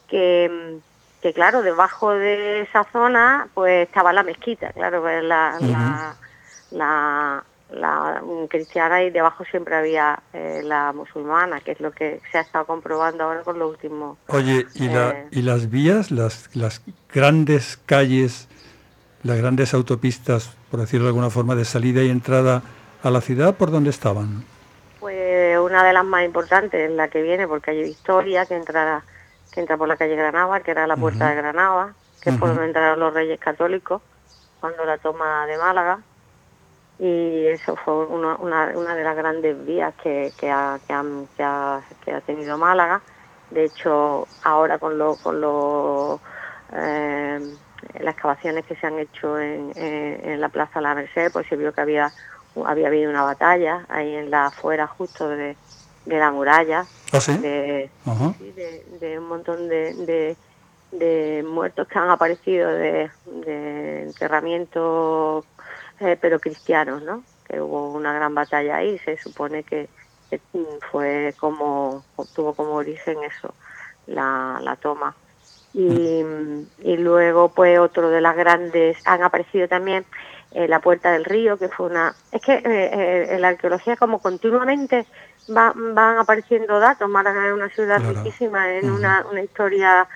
[0.07, 0.94] que mm,
[1.25, 5.57] que claro, debajo de esa zona pues estaba la mezquita, claro, pues la,
[6.69, 12.37] la, la, cristiana y debajo siempre había eh, la musulmana, que es lo que se
[12.37, 14.19] ha estado comprobando ahora con los últimos...
[14.27, 18.47] Oye, ¿y, la, eh, ¿y las vías, las, las grandes calles,
[19.23, 22.61] las grandes autopistas, por decirlo de alguna forma, de salida y entrada
[23.01, 24.45] a la ciudad, por dónde estaban?
[24.99, 29.03] Pues una de las más importantes, la que viene porque hay Victoria, que entrará
[29.55, 32.49] que entra por la calle Granada, que era la puerta de Granada, que es por
[32.49, 34.01] donde entraron los reyes católicos
[34.59, 35.99] cuando la toma de Málaga.
[36.99, 42.11] Y eso fue una, una, de las grandes vías que, que, ha, que, ha, que,
[42.11, 43.01] ha, tenido Málaga.
[43.49, 46.19] De hecho, ahora con, lo, con lo,
[46.73, 47.39] eh,
[47.99, 51.73] las excavaciones que se han hecho en, en, la Plaza La Merced, pues se vio
[51.73, 52.11] que había,
[52.65, 55.55] había habido una batalla ahí en la afuera justo de,
[56.05, 57.89] de la muralla, ¿Ah, de,
[59.17, 60.35] un montón de,
[60.91, 65.45] de, muertos que han aparecido de, de enterramientos,
[65.99, 67.23] eh, pero cristianos, ¿no?
[67.47, 69.89] Que hubo una gran batalla ahí, se supone que,
[70.91, 72.03] fue como,
[72.35, 73.53] tuvo como origen eso,
[74.07, 75.15] la, la toma.
[75.73, 76.23] Y,
[76.83, 80.05] y, luego pues otro de las grandes han aparecido también
[80.55, 84.19] eh, la puerta del río que fue una es que eh, en la arqueología como
[84.19, 85.05] continuamente
[85.49, 87.09] van apareciendo datos.
[87.09, 90.07] Málaga es una ciudad riquísima en una, una historia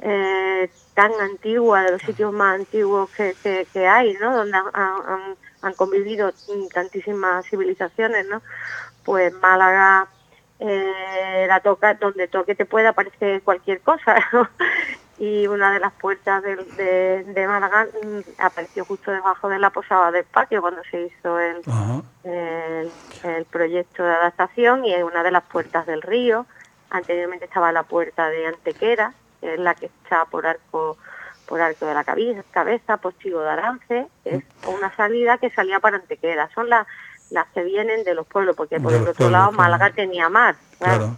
[0.00, 3.34] eh, tan antigua, de los sitios más antiguos que,
[3.72, 4.36] que, hay, ¿no?
[4.36, 6.30] Donde han, han, convivido
[6.74, 8.42] tantísimas civilizaciones, ¿no?
[9.02, 10.08] Pues Málaga
[10.58, 14.16] eh, la toca donde toque te puede aparecer cualquier cosa
[15.18, 20.10] y una de las puertas de, de, Málaga mm, apareció justo debajo de la posada
[20.10, 21.62] del patio cuando se hizo el,
[22.24, 26.46] el, proyecto de adaptación y es una de las puertas del río.
[26.90, 30.98] Anteriormente estaba la puerta de Antequera, que es la que está por arco
[31.46, 35.96] por arco de la cabeza, cabeza postigo de Arance, es una salida que salía para
[35.96, 36.50] Antequera.
[36.52, 36.86] Son las
[37.30, 40.56] las que vienen de los pueblos, porque por el otro lado Málaga tenía mar.
[40.78, 41.16] Claro.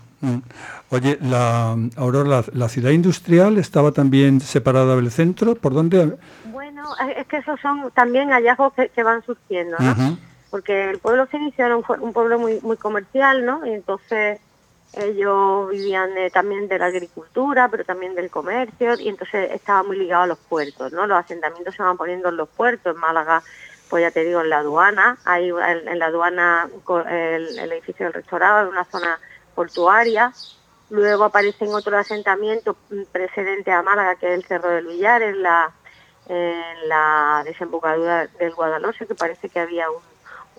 [0.90, 6.16] Oye, la Aurora, la, ciudad industrial estaba también separada del centro, ¿por dónde?
[6.46, 6.82] Bueno,
[7.16, 10.18] es que esos son también hallazgos que, van surgiendo, ¿no?
[10.50, 13.66] porque el pueblo fenicio era un, un pueblo muy, muy comercial, ¿no?
[13.66, 14.40] Y entonces
[14.94, 20.22] ellos vivían también de la agricultura, pero también del comercio, y entonces estaba muy ligado
[20.22, 21.06] a los puertos, ¿no?
[21.06, 23.42] Los asentamientos se van poniendo en los puertos, en Málaga,
[23.90, 26.68] pues ya te digo, en la aduana, hay en, la aduana
[27.10, 29.18] el, el edificio del restaurado, en una zona
[29.58, 30.32] portuaria,
[30.88, 32.76] luego aparecen otros asentamientos
[33.10, 35.72] precedentes a Málaga, que es el Cerro del Villar, en la,
[36.28, 39.98] en la desembocadura del Guadalhorce, que parece que había un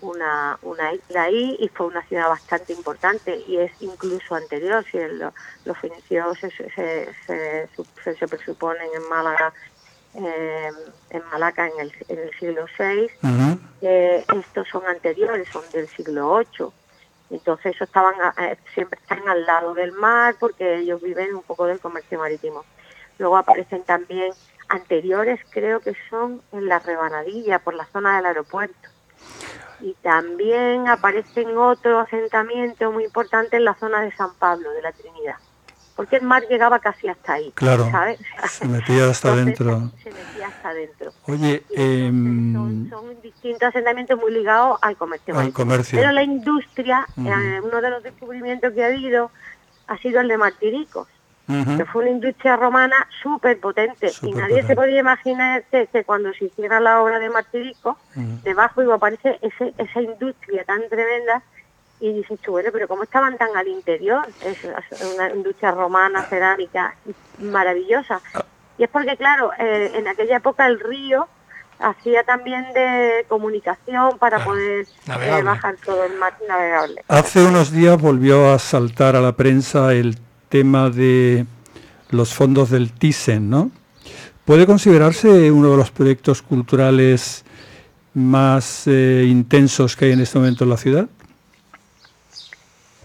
[0.02, 4.98] una, una isla ahí y fue una ciudad bastante importante y es incluso anterior, si
[5.64, 9.52] los fenicios se, se, se, se, presuponen en Málaga,
[10.14, 10.70] eh,
[11.10, 13.10] en Malaca en el, en el siglo VI,
[13.82, 16.79] eh, estos son anteriores, son del siglo VIII.
[17.30, 21.66] Entonces eso estaban eh, siempre están al lado del mar porque ellos viven un poco
[21.66, 22.64] del comercio marítimo.
[23.18, 24.32] Luego aparecen también
[24.68, 28.88] anteriores, creo que son en la Rebanadilla, por la zona del aeropuerto
[29.82, 34.92] y también aparecen otro asentamiento muy importante en la zona de San Pablo, de la
[34.92, 35.36] Trinidad.
[36.00, 37.52] Porque el mar llegaba casi hasta ahí.
[37.54, 37.86] Claro.
[38.48, 39.90] Se metía hasta adentro.
[40.02, 41.12] Se metía hasta adentro.
[41.26, 45.38] Oye, em, son, distintos asentamientos muy ligados al comercio.
[45.38, 45.98] Al comercio.
[45.98, 49.30] Pero la industria, eh, uno de los descubrimientos que ha habido
[49.88, 51.06] ha sido el de Martiricos
[51.76, 56.46] que fue una industria romana súper potente y nadie se podía imaginar que, cuando se
[56.46, 57.98] hiciera la obra de Martirico,
[58.42, 61.42] debajo iba a aparecer ese, esa industria tan tremenda
[62.00, 64.26] y dices bueno, pero ¿cómo estaban tan al interior?
[64.44, 64.58] Es
[65.14, 66.94] una industria romana, cerámica,
[67.38, 68.20] maravillosa.
[68.78, 71.28] Y es porque, claro, eh, en aquella época el río
[71.78, 74.86] hacía también de comunicación para poder
[75.20, 77.04] eh, bajar todo el mar navegable.
[77.08, 81.46] Hace unos días volvió a saltar a la prensa el tema de
[82.10, 83.70] los fondos del Thyssen, ¿no?
[84.44, 87.44] ¿Puede considerarse uno de los proyectos culturales
[88.14, 91.08] más eh, intensos que hay en este momento en la ciudad?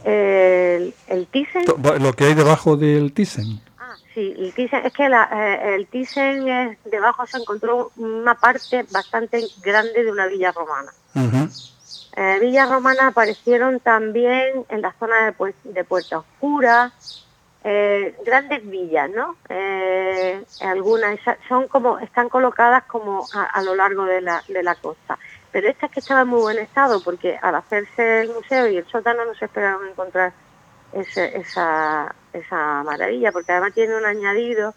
[0.06, 1.66] El, el Thyssen.
[2.00, 3.60] Lo que hay debajo del Thyssen.
[3.80, 8.36] Ah, sí, el Thyssen, es que la, eh, el Thyssen es, debajo se encontró una
[8.36, 10.92] parte bastante grande de una villa romana.
[12.18, 16.94] Eh, villas romanas aparecieron también en la zona de, de Puerta Oscura,
[17.64, 19.36] eh, grandes villas, ¿no?
[20.62, 25.18] Algunas son como están colocadas como a, lo largo de la, de la costa,
[25.56, 28.76] pero esta es que estaba en muy buen estado porque al hacerse el museo y
[28.76, 30.34] el sótano no se esperaron encontrar
[30.92, 34.74] esa, esa maravilla, porque además tiene un añadido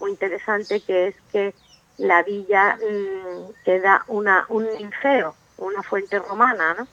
[0.00, 1.54] muy interesante que es que
[1.98, 6.88] la villa mm, queda una un ninfeo, una fuente romana, ¿no?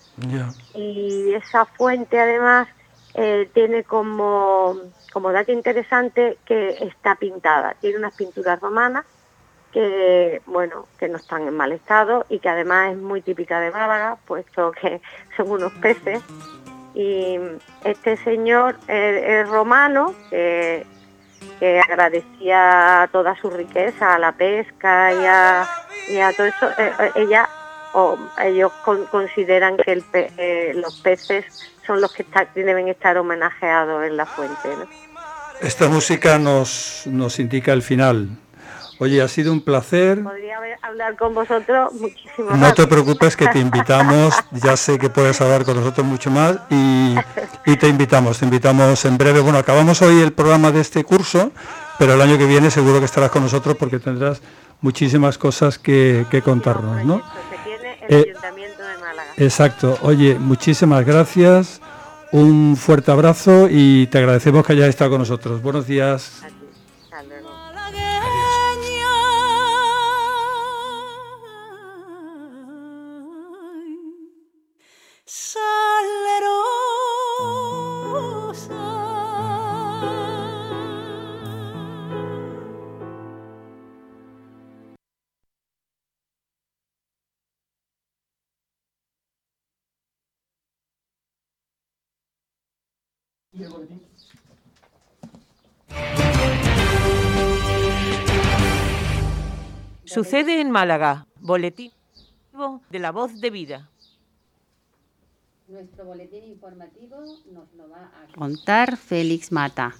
[0.74, 2.68] Y esa fuente además
[3.14, 4.76] eh, tiene como,
[5.14, 7.74] como dato interesante que está pintada.
[7.80, 9.06] Tiene unas pinturas romanas
[9.72, 13.72] que, bueno, que no están en mal estado y que además es muy típica de
[13.72, 15.02] Málaga, puesto que
[15.38, 16.22] son unos peces.
[16.96, 17.38] Y
[17.84, 20.86] este señor es romano, que,
[21.88, 25.68] agradecía toda su riqueza a la pesca y a,
[26.10, 26.70] y a todo eso.
[26.78, 27.50] Eh, eh, ella
[28.44, 28.72] ellos
[29.12, 31.46] consideran que el los peces
[31.86, 34.70] son los que deben estar homenajeados en la fuente.
[35.62, 38.30] Esta música nos, nos indica el final.
[39.00, 40.22] Oye, ha sido un placer.
[40.22, 42.60] Podría hablar con vosotros muchísimo más.
[42.60, 46.58] No te preocupes que te invitamos, ya sé que puedes hablar con nosotros mucho más
[46.70, 47.16] y,
[47.66, 49.40] y, te invitamos, te invitamos en breve.
[49.40, 51.54] Bueno, acabamos hoy el programa de este curso,
[51.98, 54.42] pero el año que viene seguro que estarás con nosotros porque tendrás
[54.82, 57.22] muchísimas cosas que, que contarnos, ¿no?
[58.10, 58.34] eh.
[59.38, 59.98] Exacto.
[60.02, 61.82] Oye, muchísimas gracias,
[62.34, 65.62] un fuerte abrazo y te agradecemos que hayas estado con nosotros.
[65.62, 66.44] Buenos días.
[100.06, 101.92] Sucede en Málaga, boletín
[102.90, 103.90] de la voz de vida.
[105.68, 107.18] Nuestro boletín informativo
[107.54, 109.94] nos lo va a contar Félix Mata.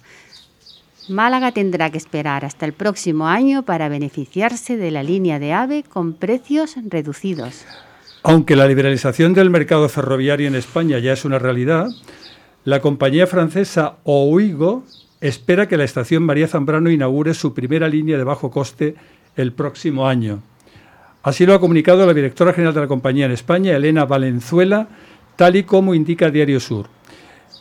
[1.08, 5.84] Málaga tendrá que esperar hasta el próximo año para beneficiarse de la línea de AVE
[5.84, 7.64] con precios reducidos.
[8.22, 11.88] Aunque la liberalización del mercado ferroviario en España ya es una realidad,
[12.64, 14.84] la compañía francesa OUIGO
[15.20, 18.96] espera que la estación María Zambrano inaugure su primera línea de bajo coste
[19.36, 20.42] el próximo año.
[21.22, 24.88] Así lo ha comunicado la directora general de la compañía en España, Elena Valenzuela,
[25.36, 26.86] tal y como indica Diario Sur.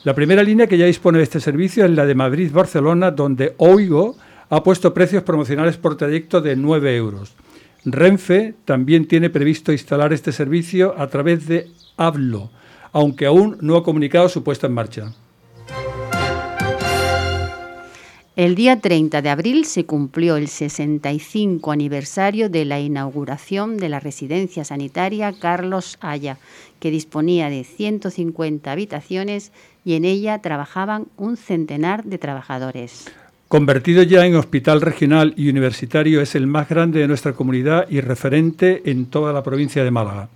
[0.03, 4.15] La primera línea que ya dispone de este servicio es la de Madrid-Barcelona, donde Oigo
[4.49, 7.35] ha puesto precios promocionales por trayecto de 9 euros.
[7.85, 12.49] Renfe también tiene previsto instalar este servicio a través de Hablo,
[12.91, 15.13] aunque aún no ha comunicado su puesta en marcha.
[18.39, 23.99] El día 30 de abril se cumplió el 65 aniversario de la inauguración de la
[23.99, 26.37] residencia sanitaria Carlos Haya,
[26.79, 29.51] que disponía de 150 habitaciones
[29.83, 33.11] y en ella trabajaban un centenar de trabajadores.
[33.49, 37.99] Convertido ya en hospital regional y universitario, es el más grande de nuestra comunidad y
[37.99, 40.29] referente en toda la provincia de Málaga.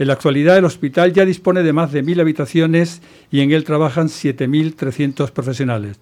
[0.00, 3.62] En la actualidad el hospital ya dispone de más de mil habitaciones y en él
[3.62, 6.00] trabajan 7.300 profesionales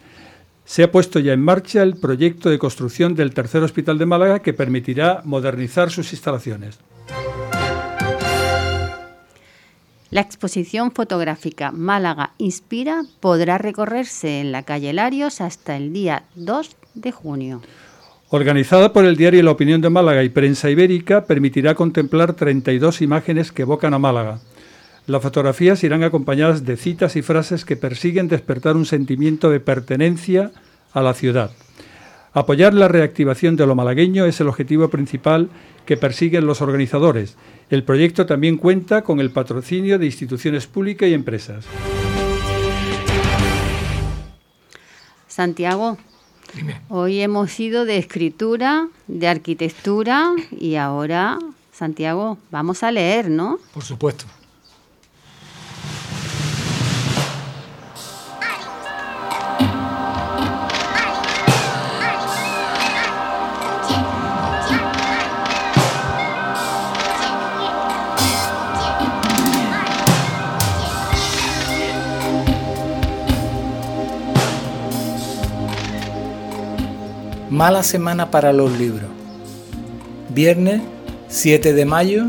[0.68, 4.40] se ha puesto ya en marcha el proyecto de construcción del tercer hospital de Málaga
[4.40, 6.78] que permitirá modernizar sus instalaciones.
[10.11, 16.76] La exposición fotográfica Málaga Inspira podrá recorrerse en la calle Larios hasta el día 2
[16.92, 17.62] de junio.
[18.31, 23.53] Organizada por el diario La Opinión de Málaga y Prensa Ibérica, permitirá contemplar 32 imágenes
[23.53, 24.41] que evocan a Málaga.
[25.07, 30.51] Las fotografías irán acompañadas de citas y frases que persiguen despertar un sentimiento de pertenencia
[30.93, 31.53] a la ciudad.
[32.35, 35.49] Apoyar la reactivación de lo malagueño es el objetivo principal
[35.87, 37.39] que persiguen los organizadores.
[37.70, 41.64] El proyecto también cuenta con el patrocinio de instituciones públicas y empresas.
[45.26, 45.97] Santiago,
[46.88, 51.38] hoy hemos ido de escritura, de arquitectura y ahora,
[51.72, 53.59] Santiago, vamos a leer, ¿no?
[53.72, 54.24] Por supuesto.
[77.51, 79.09] Mala semana para los libros.
[80.28, 80.82] Viernes
[81.28, 82.26] 7 de mayo,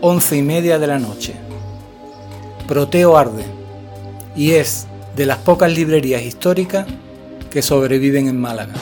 [0.00, 1.34] 11 y media de la noche.
[2.68, 3.42] Proteo arde
[4.36, 6.86] y es de las pocas librerías históricas
[7.50, 8.74] que sobreviven en Málaga.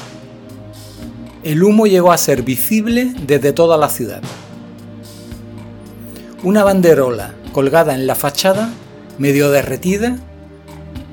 [1.43, 4.21] El humo llegó a ser visible desde toda la ciudad.
[6.45, 8.69] Una banderola colgada en la fachada,
[9.17, 10.19] medio derretida,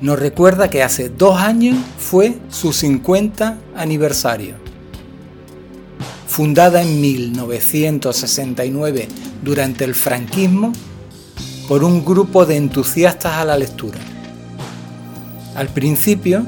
[0.02, 4.65] nos recuerda que hace dos años fue su 50 aniversario
[6.36, 9.08] fundada en 1969
[9.42, 10.74] durante el franquismo
[11.66, 13.98] por un grupo de entusiastas a la lectura.
[15.54, 16.44] Al principio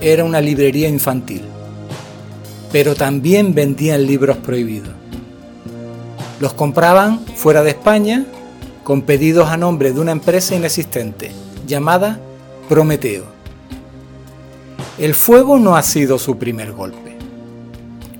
[0.00, 1.42] era una librería infantil,
[2.72, 4.94] pero también vendían libros prohibidos.
[6.40, 8.24] Los compraban fuera de España
[8.84, 11.30] con pedidos a nombre de una empresa inexistente
[11.66, 12.18] llamada
[12.70, 13.26] Prometeo.
[14.96, 17.05] El fuego no ha sido su primer golpe.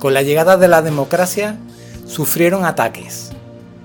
[0.07, 1.59] Con la llegada de la democracia
[2.07, 3.31] sufrieron ataques,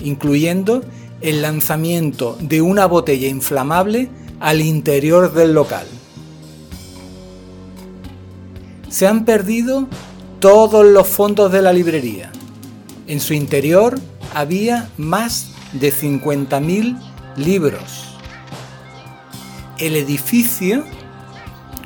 [0.02, 0.84] incluyendo
[1.20, 4.08] el lanzamiento de una botella inflamable
[4.40, 5.88] al interior del local.
[8.88, 9.88] Se han perdido
[10.40, 12.32] todos los fondos de la librería.
[13.08, 13.98] En su interior
[14.36, 17.00] había más de 50.000
[17.38, 18.16] libros.
[19.80, 20.84] El edificio,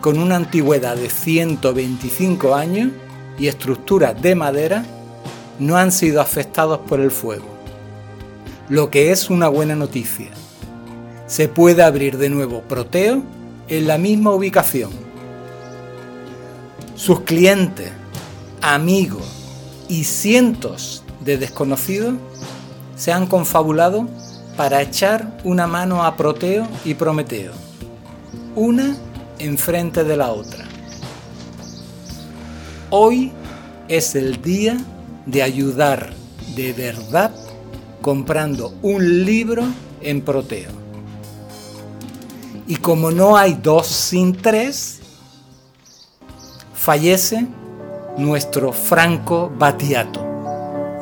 [0.01, 2.91] con una antigüedad de 125 años,
[3.38, 4.86] y estructuras de madera
[5.59, 7.45] no han sido afectados por el fuego,
[8.69, 10.29] lo que es una buena noticia.
[11.27, 13.23] Se puede abrir de nuevo Proteo
[13.67, 14.91] en la misma ubicación.
[16.95, 17.91] Sus clientes,
[18.61, 19.25] amigos
[19.88, 22.15] y cientos de desconocidos
[22.95, 24.07] se han confabulado
[24.55, 27.51] para echar una mano a Proteo y Prometeo,
[28.55, 28.95] una
[29.39, 30.64] enfrente de la otra.
[32.91, 33.31] Hoy
[33.88, 34.77] es el día
[35.25, 36.13] de ayudar
[36.55, 37.31] de verdad
[38.01, 39.63] comprando un libro
[40.01, 40.69] en Proteo.
[42.67, 44.99] Y como no hay dos sin tres,
[46.73, 47.47] fallece
[48.17, 50.21] nuestro Franco Battiato.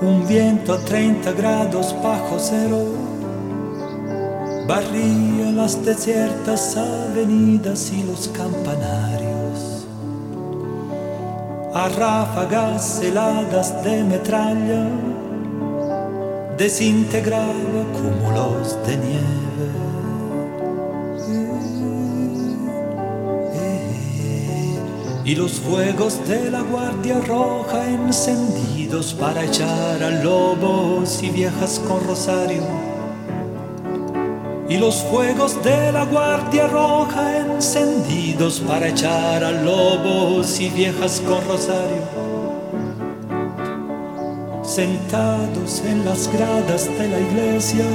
[0.02, 2.86] Un viento a 30 grados bajo cero
[4.68, 9.23] barría las desiertas avenidas y los campanarios
[11.74, 14.88] a ráfagas heladas de metralla,
[16.58, 19.44] desintegraba cúmulos de nieve.
[25.26, 32.06] y los fuegos de la Guardia Roja encendidos para echar a lobos y viejas con
[32.06, 32.93] rosario.
[34.70, 41.46] Y los fuegos de la Guardia Roja encendidos para echar a lobos y viejas con
[41.48, 42.24] rosario.
[44.64, 47.86] Sentados en las gradas de la iglesia,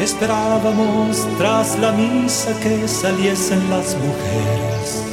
[0.00, 5.06] esperábamos tras la misa que saliesen las mujeres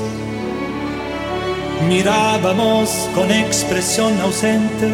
[1.88, 4.90] mirábamos con expresión ausente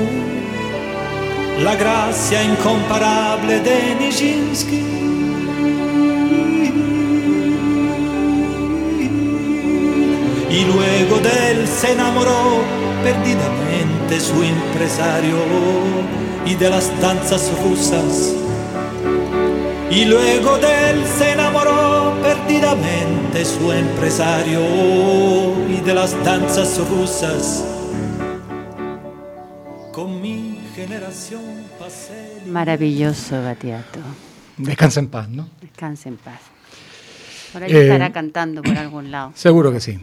[1.60, 4.89] la gracia incomparable de Nijinsky.
[10.50, 12.62] Y luego de él se enamoró
[13.04, 15.38] perdidamente su empresario
[16.45, 18.34] y de las danzas rusas.
[19.91, 24.60] Y luego de él se enamoró perdidamente su empresario
[25.68, 27.64] y de las danzas rusas.
[29.91, 31.41] Con mi generación
[31.80, 32.41] pasé.
[32.47, 34.00] Maravilloso, Batiato.
[34.58, 35.47] Descansa en paz, ¿no?
[35.62, 36.39] Descansa en paz.
[37.54, 39.32] Por ahí Eh, estará cantando por algún lado.
[39.36, 40.00] Seguro que sí.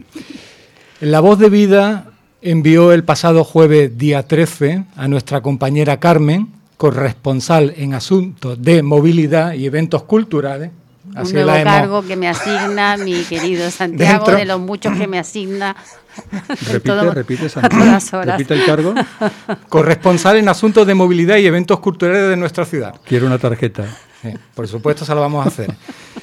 [1.01, 2.05] La voz de vida
[2.41, 9.53] envió el pasado jueves día 13 a nuestra compañera Carmen, corresponsal en asuntos de movilidad
[9.53, 10.71] y eventos culturales.
[11.15, 15.19] Un nuevo cargo que me asigna mi querido Santiago, Dentro- de los muchos que me
[15.19, 15.75] asigna.
[16.47, 17.83] Repite, todo- repite, Santiago.
[17.85, 18.37] todas horas.
[18.37, 18.93] Repite el cargo.
[19.69, 22.95] Corresponsal en asuntos de movilidad y eventos culturales de nuestra ciudad.
[23.05, 23.85] Quiero una tarjeta.
[24.21, 25.71] Sí, por supuesto, se la vamos a hacer.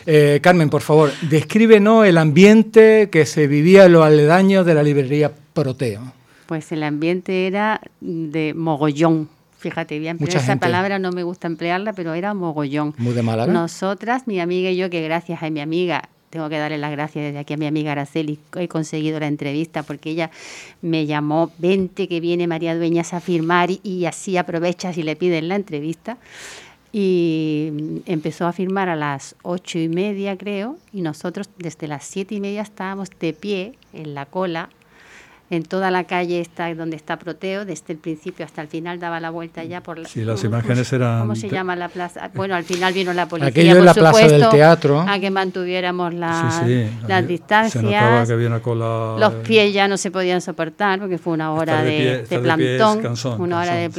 [0.07, 4.83] Eh, Carmen, por favor, descríbenos el ambiente que se vivía en los aledaños de la
[4.83, 6.13] librería Proteo.
[6.47, 9.29] Pues el ambiente era de mogollón.
[9.65, 10.67] Fíjate, voy a emplear Mucha esa gente.
[10.67, 12.93] palabra, no me gusta emplearla, pero era mogollón.
[12.99, 13.51] Muy de Málaga.
[13.51, 17.25] Nosotras, mi amiga y yo, que gracias a mi amiga, tengo que darle las gracias
[17.25, 20.31] desde aquí a mi amiga Araceli, he conseguido la entrevista porque ella
[20.83, 25.17] me llamó, vente que viene María Dueñas a firmar y, y así aprovechas y le
[25.17, 26.19] piden la entrevista.
[26.93, 32.35] Y empezó a firmar a las ocho y media, creo, y nosotros desde las siete
[32.35, 34.69] y media estábamos de pie en la cola
[35.51, 39.21] en toda la calle está donde está Proteo, desde el principio hasta el final daba
[39.21, 41.89] la vuelta ya por la, Sí, las ¿cómo- imágenes cómo- eran- ¿Cómo se llama la
[41.89, 42.31] plaza?
[42.35, 45.01] Bueno, al final vino la policía, Aquello por la plaza del supuesto, teatro.
[45.07, 46.65] a que mantuviéramos las, sí, sí.
[46.65, 48.27] las había- Se notaba distancias.
[48.29, 49.17] que había una cola.
[49.19, 52.23] Los pies ya no se podían soportar porque fue una hora de de, pie- de
[52.23, 53.93] estar de pie es plantón, una hora de sí.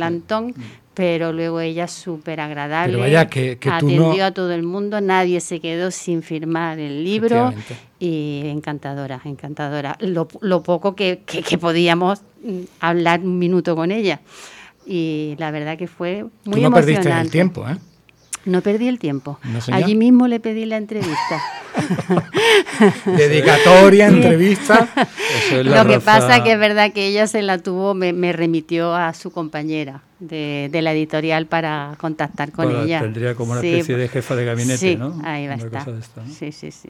[0.95, 4.63] Pero luego ella súper agradable, Pero vaya, que- que tú atendió no- a todo el
[4.63, 7.53] mundo, nadie se quedó sin firmar el libro
[7.99, 9.97] y encantadora, encantadora.
[9.99, 14.21] Lo, lo poco que, que- que podíamos mm, hablar un minuto con ella
[14.87, 16.81] y la verdad que fue muy Tú no emocionante.
[17.09, 17.75] perdiste el tiempo, ¿eh?
[18.45, 19.39] No perdí el tiempo.
[19.43, 19.59] No.
[19.75, 21.41] Allí mismo le pedí la entrevista.
[23.05, 24.87] Dedicatoria, entrevista.
[25.47, 27.93] Eso es la Lo que raza- pasa que es verdad que ella se la tuvo,
[27.93, 33.01] me, me remitió a su compañera de, de la editorial para contactar con ella.
[33.01, 35.19] Tendría como una Sí, especie de jefa de gabinete, sí, ¿no?
[35.23, 35.85] ahí va a estar.
[36.37, 36.89] Sí, sí, sí.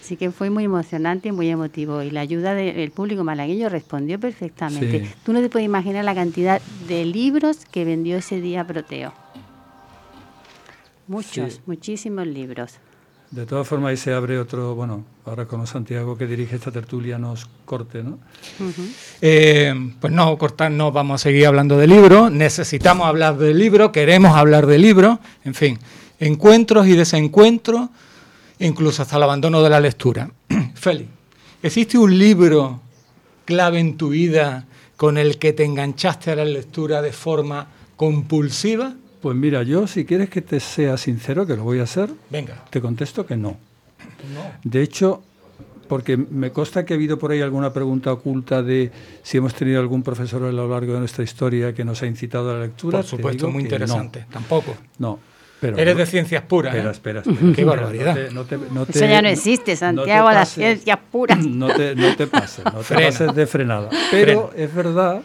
[0.00, 2.02] Así que fue muy emocionante y muy emotivo.
[2.02, 5.00] Y la ayuda del público malagueño respondió perfectamente.
[5.04, 5.10] Sí.
[5.24, 9.12] Tú no te puedes imaginar la cantidad de libros que vendió ese día Proteo.
[11.12, 11.60] Muchos, Sí.
[11.66, 12.72] muchísimos libros.
[13.30, 17.18] De todas formas, ahí se abre otro, bueno, ahora con Santiago que dirige esta tertulia
[17.18, 18.18] nos corte, ¿no?
[19.20, 22.32] Eh, pues no, cortar, no vamos a seguir hablando de libros.
[22.32, 25.18] Necesitamos hablar de libros, queremos hablar de libros.
[25.44, 25.78] En fin,
[26.18, 27.90] encuentros y desencuentros,
[28.58, 30.30] incluso hasta el abandono de la lectura.
[30.74, 31.10] Félix,
[31.62, 32.80] ¿existe un libro
[33.44, 38.94] clave en tu vida con el que te enganchaste a la lectura de forma compulsiva?
[39.22, 42.64] Pues mira, yo si quieres que te sea sincero, que lo voy a hacer, Venga.
[42.70, 43.56] te contesto que no.
[44.64, 45.22] De hecho,
[45.88, 48.90] porque me consta que ha habido por ahí alguna pregunta oculta de
[49.22, 52.50] si hemos tenido algún profesor a lo largo de nuestra historia que nos ha incitado
[52.50, 52.98] a la lectura.
[52.98, 53.66] Por supuesto, muy no.
[53.68, 54.26] interesante.
[54.30, 54.74] Tampoco.
[54.98, 55.18] No.
[55.60, 56.74] Pero Eres de ciencias puras.
[56.74, 56.92] Espera, ¿eh?
[56.92, 57.52] espera, espera.
[57.54, 58.16] Qué barbaridad.
[58.32, 60.98] no te- no te- no Eso te- ya no no- existe, Santiago, las pases- ciencias
[61.12, 61.46] puras.
[61.46, 63.06] No te, no te pases, no te Frena.
[63.10, 63.88] pases de frenada.
[64.10, 65.20] Pero es verdad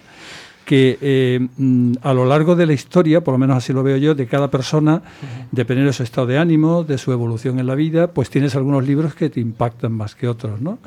[0.68, 3.96] que eh, mm, a lo largo de la historia, por lo menos así lo veo
[3.96, 5.02] yo, de cada persona,
[5.50, 8.86] dependiendo de su estado de ánimo, de su evolución en la vida, pues tienes algunos
[8.86, 10.80] libros que te impactan más que otros, ¿no?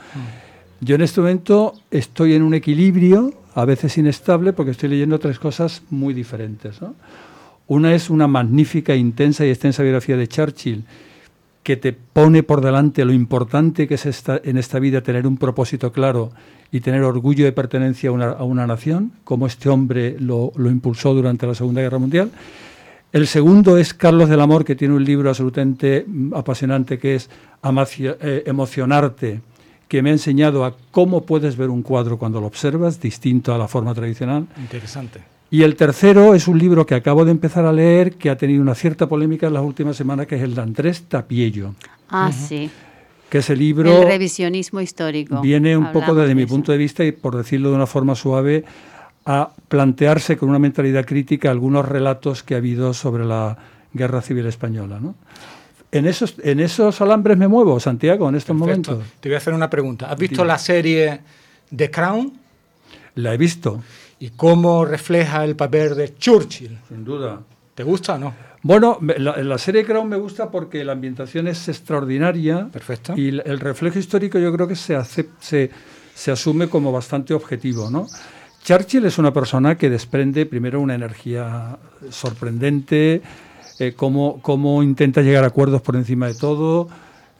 [0.82, 5.38] Yo en este momento estoy en un equilibrio, a veces inestable, porque estoy leyendo tres
[5.38, 6.94] cosas muy diferentes, ¿no?
[7.66, 10.84] Una es una magnífica, intensa y extensa biografía de Churchill,
[11.62, 15.36] que te pone por delante lo importante que es esta, en esta vida tener un
[15.36, 16.30] propósito claro
[16.72, 20.70] y tener orgullo de pertenencia a una, a una nación, como este hombre lo, lo
[20.70, 22.30] impulsó durante la Segunda Guerra Mundial.
[23.12, 27.28] El segundo es Carlos del Amor, que tiene un libro absolutamente mm, apasionante que es
[27.98, 29.40] eh, Emocionarte,
[29.88, 33.58] que me ha enseñado a cómo puedes ver un cuadro cuando lo observas, distinto a
[33.58, 34.46] la forma tradicional.
[34.56, 35.29] Interesante.
[35.50, 38.62] Y el tercero es un libro que acabo de empezar a leer, que ha tenido
[38.62, 41.74] una cierta polémica en las últimas semanas, que es el de Andrés Tapiello.
[42.08, 42.70] Ah, sí.
[43.28, 44.02] Que ese libro...
[44.02, 45.40] El revisionismo histórico.
[45.40, 48.64] Viene un poco desde mi punto de vista y, por decirlo de una forma suave,
[49.26, 53.58] a plantearse con una mentalidad crítica algunos relatos que ha habido sobre la
[53.92, 55.00] guerra civil española.
[55.00, 55.16] ¿no?
[55.92, 59.02] En esos, en esos alambres me muevo, Santiago, en estos momentos.
[59.18, 60.10] Te voy a hacer una pregunta.
[60.10, 61.20] ¿Has visto la serie
[61.74, 62.32] The Crown?
[63.16, 63.82] La he visto.
[64.20, 66.78] ¿Y cómo refleja el papel de Churchill?
[66.88, 67.40] Sin duda.
[67.74, 68.34] ¿Te gusta o no?
[68.62, 72.68] Bueno, la, la serie Crown me gusta porque la ambientación es extraordinaria.
[72.70, 73.14] Perfecto.
[73.16, 75.70] Y el, reflejo histórico yo creo que se, se,
[76.14, 78.06] se asume como bastante objetivo, ¿no?
[78.62, 81.78] Churchill es una persona que desprende primero una energía
[82.10, 83.22] sorprendente,
[83.78, 86.88] eh, cómo, intenta llegar a acuerdos por encima de todo,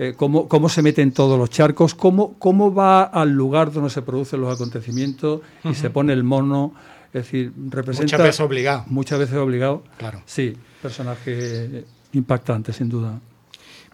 [0.02, 4.00] eh, cómo, se mete en todos los charcos, cómo, cómo va al lugar donde se
[4.00, 6.72] producen los acontecimientos y se pone el mono.
[7.08, 8.04] Es decir, representa.
[8.04, 8.84] Muchas veces obligado.
[8.86, 9.82] Muchas veces obligado.
[9.98, 10.22] Claro.
[10.24, 11.84] Sí, personaje
[12.14, 13.20] impactante, sin duda.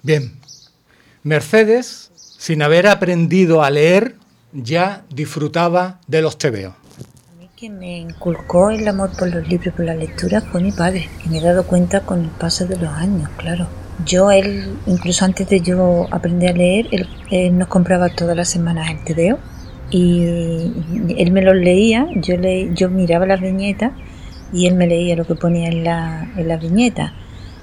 [0.00, 0.38] Bien.
[1.24, 4.14] Mercedes, sin haber aprendido a leer,
[4.52, 6.74] ya disfrutaba de los tebeos.
[7.58, 11.08] Quien me inculcó el amor por los libros y por la lectura fue mi padre,
[11.24, 13.66] y me he dado cuenta con el paso de los años, claro.
[14.04, 16.86] Yo, él, incluso antes de yo aprender a leer,
[17.30, 19.38] él, nos compraba todas las semanas el TVO
[19.90, 20.72] y
[21.16, 23.92] él me los leía, yo, le, yo miraba las viñetas
[24.52, 27.14] y él me leía lo que ponía en la, en la viñeta.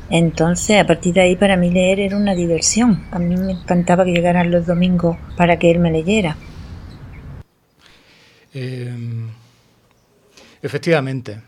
[0.10, 3.06] Entonces, a partir de ahí, para mí leer era una diversión.
[3.12, 6.36] A mí me encantaba que llegaran los domingos para que él me leyera.
[8.54, 8.92] Eh,
[10.64, 11.42] Efectivamente.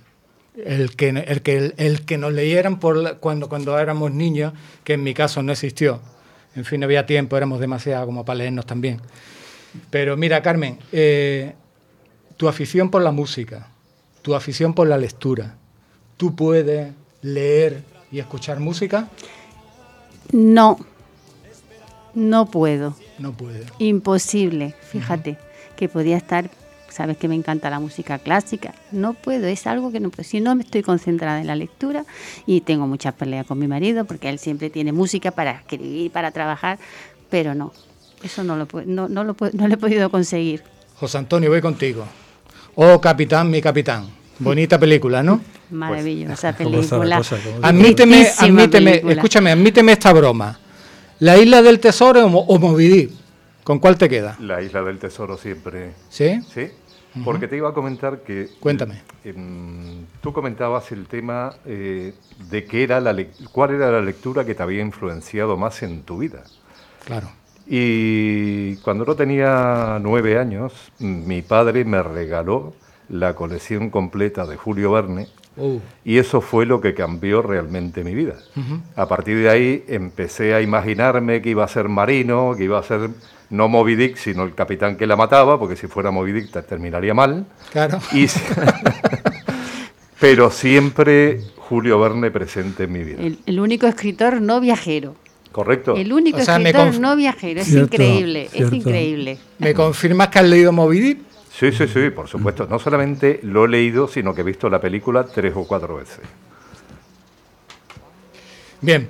[0.64, 4.53] El que, el que, el que nos leyeran por cuando, cuando éramos niños,
[4.84, 5.99] que en mi caso no existió.
[6.56, 9.01] En fin, no había tiempo, éramos demasiado como para leernos también.
[9.89, 11.53] Pero mira, Carmen, eh,
[12.38, 13.68] tu afición por la música,
[14.22, 15.56] tu afición por la lectura,
[16.18, 19.10] ¿tú puedes leer y escuchar música?
[20.32, 20.80] No,
[22.14, 22.95] no puedo.
[23.20, 23.66] No puedo.
[23.80, 25.38] Imposible, fíjate,
[25.76, 26.49] que podía estar
[26.96, 30.28] sabes que me encanta la música clásica, no puedo, es algo que no puedo.
[30.28, 32.06] Si no me estoy concentrada en la lectura
[32.46, 36.32] y tengo muchas peleas con mi marido porque él siempre tiene música para escribir, para
[36.32, 36.80] trabajar,
[37.30, 37.74] pero no,
[38.24, 40.64] eso no lo, no, no lo, no lo he podido conseguir.
[40.96, 42.06] José Antonio, voy contigo.
[42.76, 44.08] Oh, capitán, mi capitán.
[44.39, 45.41] Bonita película, ¿no?
[45.72, 47.22] Maravillosa película.
[47.62, 50.58] admíteme, admíteme, escúchame, admíteme esta broma.
[51.20, 53.10] ¿La isla del tesoro o Movidí?
[53.66, 54.38] ¿Con cuál te queda?
[54.39, 55.91] La isla del tesoro siempre.
[56.10, 56.39] ¿Sí?
[56.54, 56.70] Sí.
[57.24, 58.49] Porque te iba a comentar que...
[58.59, 59.01] Cuéntame.
[59.24, 62.13] Em, tú comentabas el tema eh,
[62.49, 63.16] de qué era la
[63.51, 66.43] cuál era la lectura que te había influenciado más en tu vida.
[67.05, 67.30] Claro.
[67.68, 72.74] Y cuando yo tenía nueve años, mi padre me regaló
[73.09, 75.28] la colección completa de Julio Verne.
[75.57, 75.80] Uh.
[76.03, 78.36] Y eso fue lo que cambió realmente mi vida.
[78.95, 82.84] A partir de ahí empecé a imaginarme que iba a ser marino, que iba a
[82.84, 83.09] ser
[83.56, 87.14] no Moby Dick, sino el capitán que la mataba, porque si fuera Moby Dick terminaría
[87.14, 87.45] mal.
[87.72, 87.99] Claro.
[90.20, 93.20] pero siempre Julio Verne presente en mi vida.
[93.45, 95.16] El, único escritor no viajero.
[95.51, 95.95] Correcto.
[95.95, 97.62] El único escritor no viajero.
[97.62, 99.38] Es increíble, es increíble.
[99.60, 101.20] ¿Me confirmas que has leído Moby Dick?
[101.51, 102.68] Sí, sí, sí, por supuesto.
[102.70, 106.20] No solamente lo he leído, sino que he visto la película tres o cuatro veces.
[108.82, 109.08] Bien.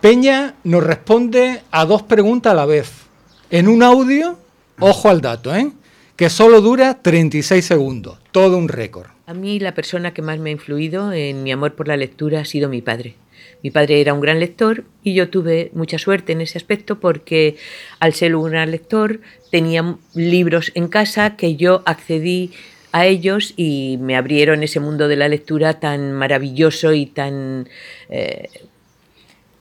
[0.00, 3.05] Peña nos responde a dos preguntas a la vez
[3.50, 4.38] en un audio,
[4.78, 5.70] ojo al dato, ¿eh?
[6.16, 9.08] que solo dura 36 segundos, todo un récord.
[9.26, 12.40] A mí la persona que más me ha influido en mi amor por la lectura
[12.40, 13.14] ha sido mi padre.
[13.62, 17.56] Mi padre era un gran lector y yo tuve mucha suerte en ese aspecto porque
[17.98, 19.20] al ser un gran lector
[19.50, 22.52] tenía libros en casa que yo accedí
[22.92, 27.68] a ellos y me abrieron ese mundo de la lectura tan maravilloso y tan
[28.08, 28.48] eh,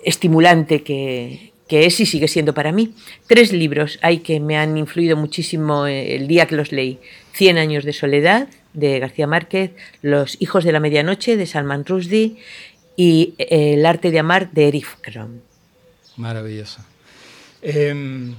[0.04, 2.94] estimulante que, que es y sigue siendo para mí.
[3.28, 7.00] Tres libros hay que me han influido muchísimo eh, el día que los leí.
[7.34, 12.38] Cien años de soledad, de García Márquez, Los hijos de la medianoche, de Salman Rushdie,
[12.96, 15.40] y eh, El arte de amar, de Erich Fromm.
[16.18, 16.82] Maravilloso.
[17.62, 18.36] Em,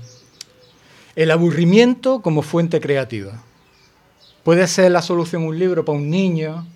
[1.16, 3.42] el aburrimiento como fuente creativa.
[4.44, 6.66] ¿Puede ser la solución un libro para un niño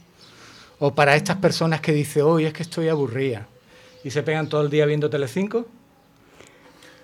[0.80, 3.46] o para estas personas que dicen, hoy es que estoy aburrida
[4.02, 5.66] y se pegan todo el día viendo Telecinco?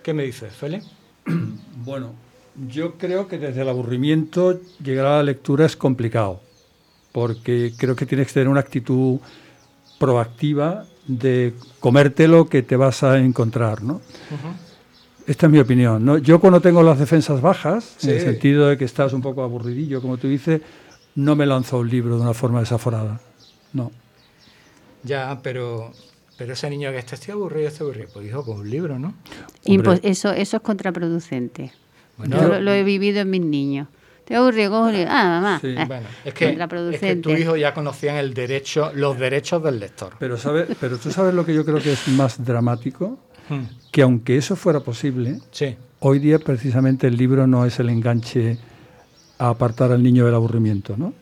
[0.07, 0.79] ¿Qué me dices, Feli?
[1.85, 2.13] Bueno,
[2.69, 6.41] yo creo que desde el aburrimiento llegar a la lectura es complicado,
[7.11, 9.19] porque creo que tienes que tener una actitud
[9.99, 14.01] proactiva de comerte lo que te vas a encontrar, ¿no?
[15.27, 16.05] Esta es mi opinión.
[16.05, 16.19] ¿no?
[16.19, 18.11] Yo cuando tengo las defensas bajas, Sí.
[18.11, 20.61] en el sentido de que estás un poco aburridillo, como tú dices,
[21.17, 23.21] no me lanzo un libro de una forma desaforada.
[23.73, 23.91] No.
[25.03, 25.93] Ya, pero,
[26.37, 28.09] pero ese niño que está estoy aburrido, estoy aburrido.
[28.13, 29.15] Pues hijo, con un libro, ¿no?
[29.65, 31.73] Impo- eso, eso es contraproducente.
[32.19, 33.89] Bueno, Yo lo, lo he vivido en mis niños.
[34.25, 35.11] Te aburrido, coge un libro.
[35.13, 35.59] Ah, mamá.
[35.61, 36.59] Sí, eh, bueno, es que,
[36.93, 40.15] es que tu hijo ya conocían el derecho, los derechos del lector.
[40.19, 43.19] Pero, sabe, pero tú sabes lo que yo creo que es más dramático,
[43.49, 43.63] Hmm.
[43.93, 45.77] que aunque eso fuera posible, Sí.
[46.01, 48.59] hoy día precisamente el libro no es el enganche
[49.39, 51.13] a apartar al niño del aburrimiento, ¿no?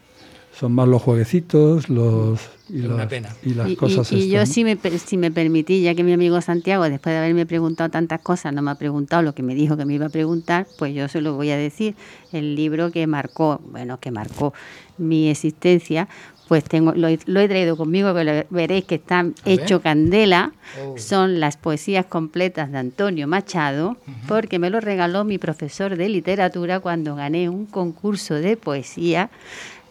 [0.58, 2.38] Son más los jueguecitos, los
[2.70, 3.28] y, una las- pena.
[3.42, 6.04] y las Y- y- cosas y, estas, yo si me, si me permití, ya que
[6.04, 9.42] mi amigo Santiago, después de haberme preguntado tantas cosas, no me ha preguntado lo que
[9.42, 11.96] me dijo que me iba a preguntar, pues yo se lo voy a decir.
[12.32, 14.54] El libro que marcó, bueno, que marcó
[14.96, 16.08] mi existencia,
[16.46, 20.52] pues tengo, lo, he- lo he traído conmigo, que lo veréis que está hecho candela.
[20.84, 20.96] Oh.
[20.98, 23.96] Son las poesías completas de Antonio Machado,
[24.28, 29.30] porque me lo regaló mi profesor de literatura cuando gané un concurso de poesía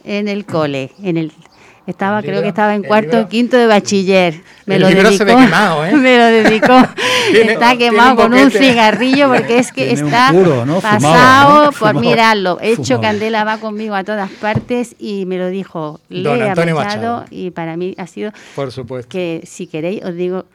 [0.03, 1.31] en el cole, en el
[1.85, 4.41] estaba El creo libro- que estaba en cuarto o quinto de bachiller.
[4.65, 5.91] Me el lo libro dedicó, se ve quemado, ¿eh?
[5.97, 6.73] me lo dedicó.
[7.31, 10.79] Tiene- está quemado un con un cigarrillo porque es que Tiene está puro, ¿no?
[10.79, 11.63] Fumado, pasado ¿no?
[11.71, 11.99] por Fumado.
[11.99, 12.57] mirarlo.
[12.61, 13.01] Hecho Fumado.
[13.01, 17.25] candela va conmigo a todas partes y me lo dijo Don Lea Antonio Machado, Machado.
[17.31, 19.09] y para mí ha sido Por supuesto.
[19.09, 20.45] que si queréis os digo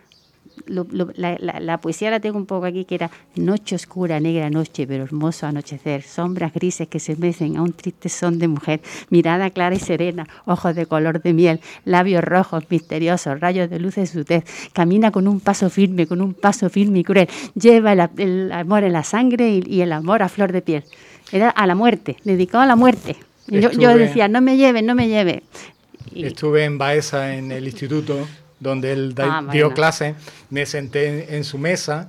[0.67, 4.21] lo- lo- la, la- la poesía la tengo un poco aquí que era noche oscura
[4.21, 8.49] negra noche pero hermoso anochecer sombras grises que se mecen a un triste son de
[8.49, 8.81] mujer
[9.11, 13.99] mirada clara y serena ojos de color de miel labios rojos misteriosos rayos de luz
[13.99, 17.93] en su tez camina con un paso firme con un paso firme y cruel lleva
[17.93, 20.85] el, el amor en la sangre y, y el amor a flor de piel.
[21.33, 23.17] Era a la muerte dedicado a la muerte.
[23.49, 25.43] Yo, yo decía no me lleve no me lleve
[26.15, 28.27] Y- Estuve en Baeza, en el instituto,
[28.61, 29.75] donde él da- Ah, dio bueno.
[29.75, 30.15] clase.
[30.51, 32.09] Me senté en, en su mesa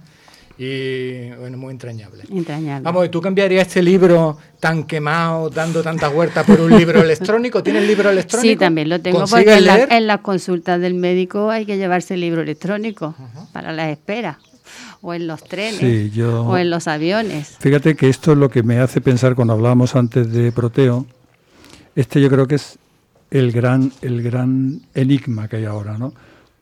[0.58, 2.24] y, bueno, muy entrañable.
[2.30, 7.02] entrañable Vamos, ¿y ¿tú cambiarías este libro tan quemado, dando tantas vueltas por un libro
[7.02, 7.64] electrónico?
[7.64, 8.50] ¿Tienes libro electrónico?
[8.52, 11.78] Sí, también lo tengo ¿Consigues porque en, la- en las consultas del médico hay que
[11.78, 13.16] llevarse el libro electrónico
[13.54, 14.36] para las esperas,
[15.02, 17.56] o en los trenes, Sí, yo- o en los aviones.
[17.60, 21.06] Fíjate que esto es lo que me hace pensar cuando hablábamos antes de Proteo.
[21.96, 22.78] Este yo creo que es
[23.32, 26.14] el gran, el gran enigma que hay ahora, ¿no?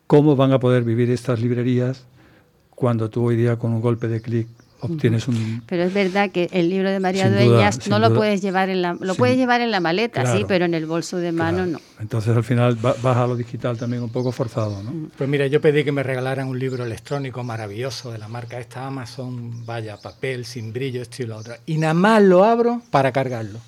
[0.08, 2.04] ¿Cómo van a poder vivir estas librerías
[2.72, 4.48] cuando tú hoy día con un golpe de clic
[4.80, 5.64] obtienes un...
[5.66, 8.20] Pero es verdad que el libro de María duda, Dueñas sin no lo duda.
[8.20, 10.48] puedes llevar en la, lo Sin- puedes llevar en la maleta, sí, Claro.
[10.48, 11.82] pero en el bolso de mano no.
[12.00, 15.10] Entonces al final va- vas a lo digital también un poco forzado, ¿no?
[15.18, 18.86] Pues mira, yo pedí que me regalaran un libro electrónico maravilloso de la marca esta
[18.86, 21.56] Amazon, vaya, papel, sin brillo, esto y lo otro.
[21.66, 23.60] Y nada más lo abro para cargarlo.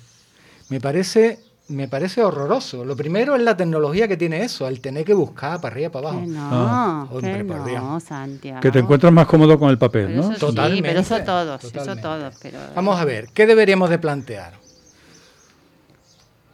[0.68, 1.40] Me parece,
[1.70, 2.84] me parece horroroso.
[2.84, 6.08] Lo primero es la tecnología que tiene eso, el tener que buscar para arriba, para
[6.08, 6.20] abajo.
[6.24, 7.06] Que no, Ah.
[7.10, 7.82] Hombre, que por Dios.
[7.82, 8.60] no, Santiago.
[8.60, 10.22] Que te encuentras más cómodo con el papel, Pero ¿no?
[10.24, 12.02] eso sí, Totalmente, pero eso todos, eso totalmente.
[12.02, 12.34] todos.
[12.42, 14.54] Pero, Vamos a ver, ¿qué deberíamos de plantear?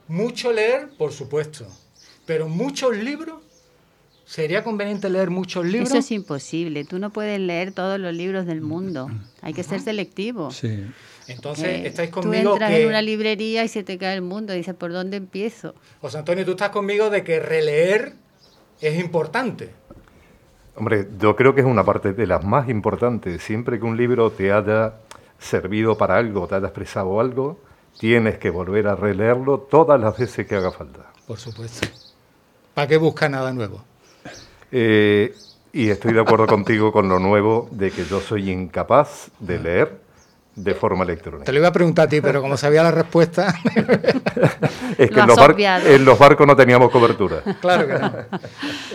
[0.09, 1.67] Mucho leer, por supuesto,
[2.25, 3.41] pero muchos libros.
[4.25, 5.89] ¿Sería conveniente leer muchos libros?
[5.91, 6.85] Eso es imposible.
[6.85, 9.09] Tú no puedes leer todos los libros del mundo.
[9.41, 10.51] Hay que ser selectivo.
[10.51, 10.85] Sí.
[11.29, 12.83] Entonces, Eh, estáis tú conmigo entras que...
[12.83, 14.55] en una librería y se te cae el mundo.
[14.55, 15.75] Y dices, ¿por dónde empiezo?
[16.01, 18.15] José Antonio, tú estás conmigo de que releer
[18.81, 19.71] es importante.
[20.77, 23.43] Hombre, yo creo que es una parte de las más importantes.
[23.43, 24.95] Siempre que un libro te haya
[25.39, 27.59] servido para algo, te haya expresado algo,
[27.99, 31.11] tienes que volver a releerlo todas las veces que haga falta.
[31.27, 31.89] Por supuesto.
[32.75, 33.83] ¿Para qué busca nada nuevo?
[34.71, 35.35] Eh,
[35.73, 40.06] y estoy de acuerdo contigo con lo nuevo de que yo soy incapaz de leer
[40.57, 41.45] de forma electrónica.
[41.45, 43.55] Te lo iba a preguntar a ti, pero como sabía la respuesta,
[44.99, 45.39] Es que los,
[45.87, 47.43] en los barcos no teníamos cobertura.
[47.61, 48.13] claro que no.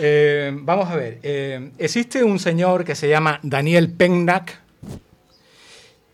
[0.00, 1.20] Eh, vamos a ver.
[1.22, 4.58] eh, existe un señor que se llama Daniel Pennack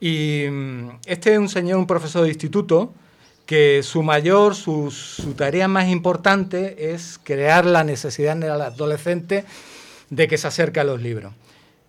[0.01, 2.93] y mm, este es un señor, un profesor de instituto,
[3.47, 9.45] que su mayor, su, su tarea más importante es crear la necesidad en el adolescente
[10.11, 11.33] de que se acerque a los libros.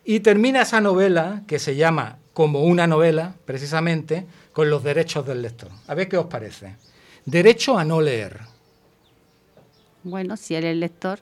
[0.06, 5.42] Y termina esa novela, que se llama como una novela, precisamente, con los derechos del
[5.42, 5.68] lector.
[5.88, 6.78] A ver qué os parece.
[7.26, 8.40] Derecho a no leer.
[10.04, 11.20] Bueno, si eres lector,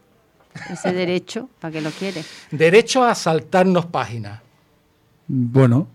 [0.72, 2.30] ese derecho, ¿para qué lo quieres?
[2.52, 4.42] Derecho a saltarnos páginas.
[5.28, 5.88] Bueno,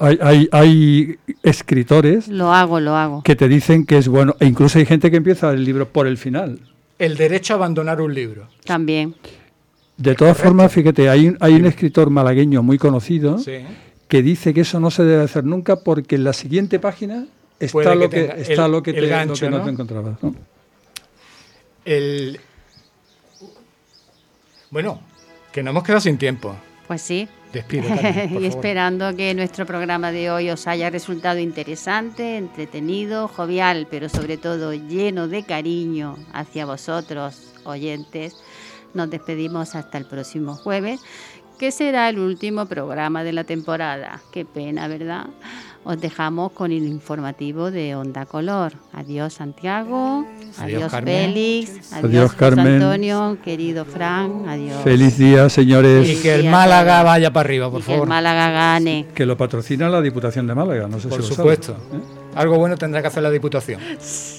[0.00, 3.22] hay, hay, hay escritores Lo hago, lo hago.
[3.22, 6.08] que te dicen que es bueno, e incluso hay gente que empieza el libro por
[6.08, 6.58] el final.
[6.98, 8.48] El derecho a abandonar un libro.
[8.64, 9.14] También.
[9.96, 13.58] De todas formas, fíjate, hay un, hay un escritor malagueño muy conocido Sí.
[14.08, 17.26] Que dice que eso no se debe hacer nunca porque en la siguiente página
[17.58, 19.64] está lo que está el- lo que, te, lo gancho, que no, ¿no?
[19.64, 20.22] te encontrabas.
[20.22, 20.34] ¿no?
[21.84, 22.40] El...
[24.70, 25.00] Bueno,
[25.52, 26.54] que no hemos quedado sin tiempo.
[26.86, 27.28] Pues sí.
[27.52, 27.84] Despido,
[28.40, 34.36] y esperando que nuestro programa de hoy os haya resultado interesante, entretenido, jovial, pero sobre
[34.38, 38.34] todo lleno de cariño hacia vosotros, oyentes.
[38.92, 41.00] Nos despedimos hasta el próximo jueves,
[41.58, 44.20] que será el último programa de la temporada.
[44.32, 45.26] Qué pena, ¿verdad?
[45.84, 48.72] os dejamos con el informativo de Onda Color.
[48.92, 50.26] Adiós Santiago,
[50.58, 52.82] adiós, Félix, adiós, Carmen.
[52.82, 54.82] Antonio, querido Fran, adiós.
[54.82, 56.08] Feliz día, señores.
[56.08, 58.00] Y que el Málaga vaya para arriba, por favor.
[58.00, 59.06] Que el Málaga gane.
[59.14, 61.72] Que lo patrocina la Diputación de Málaga, no sé por si supuesto.
[61.72, 62.34] ¿eh?
[62.34, 63.80] Algo bueno tendrá que hacer la Diputación.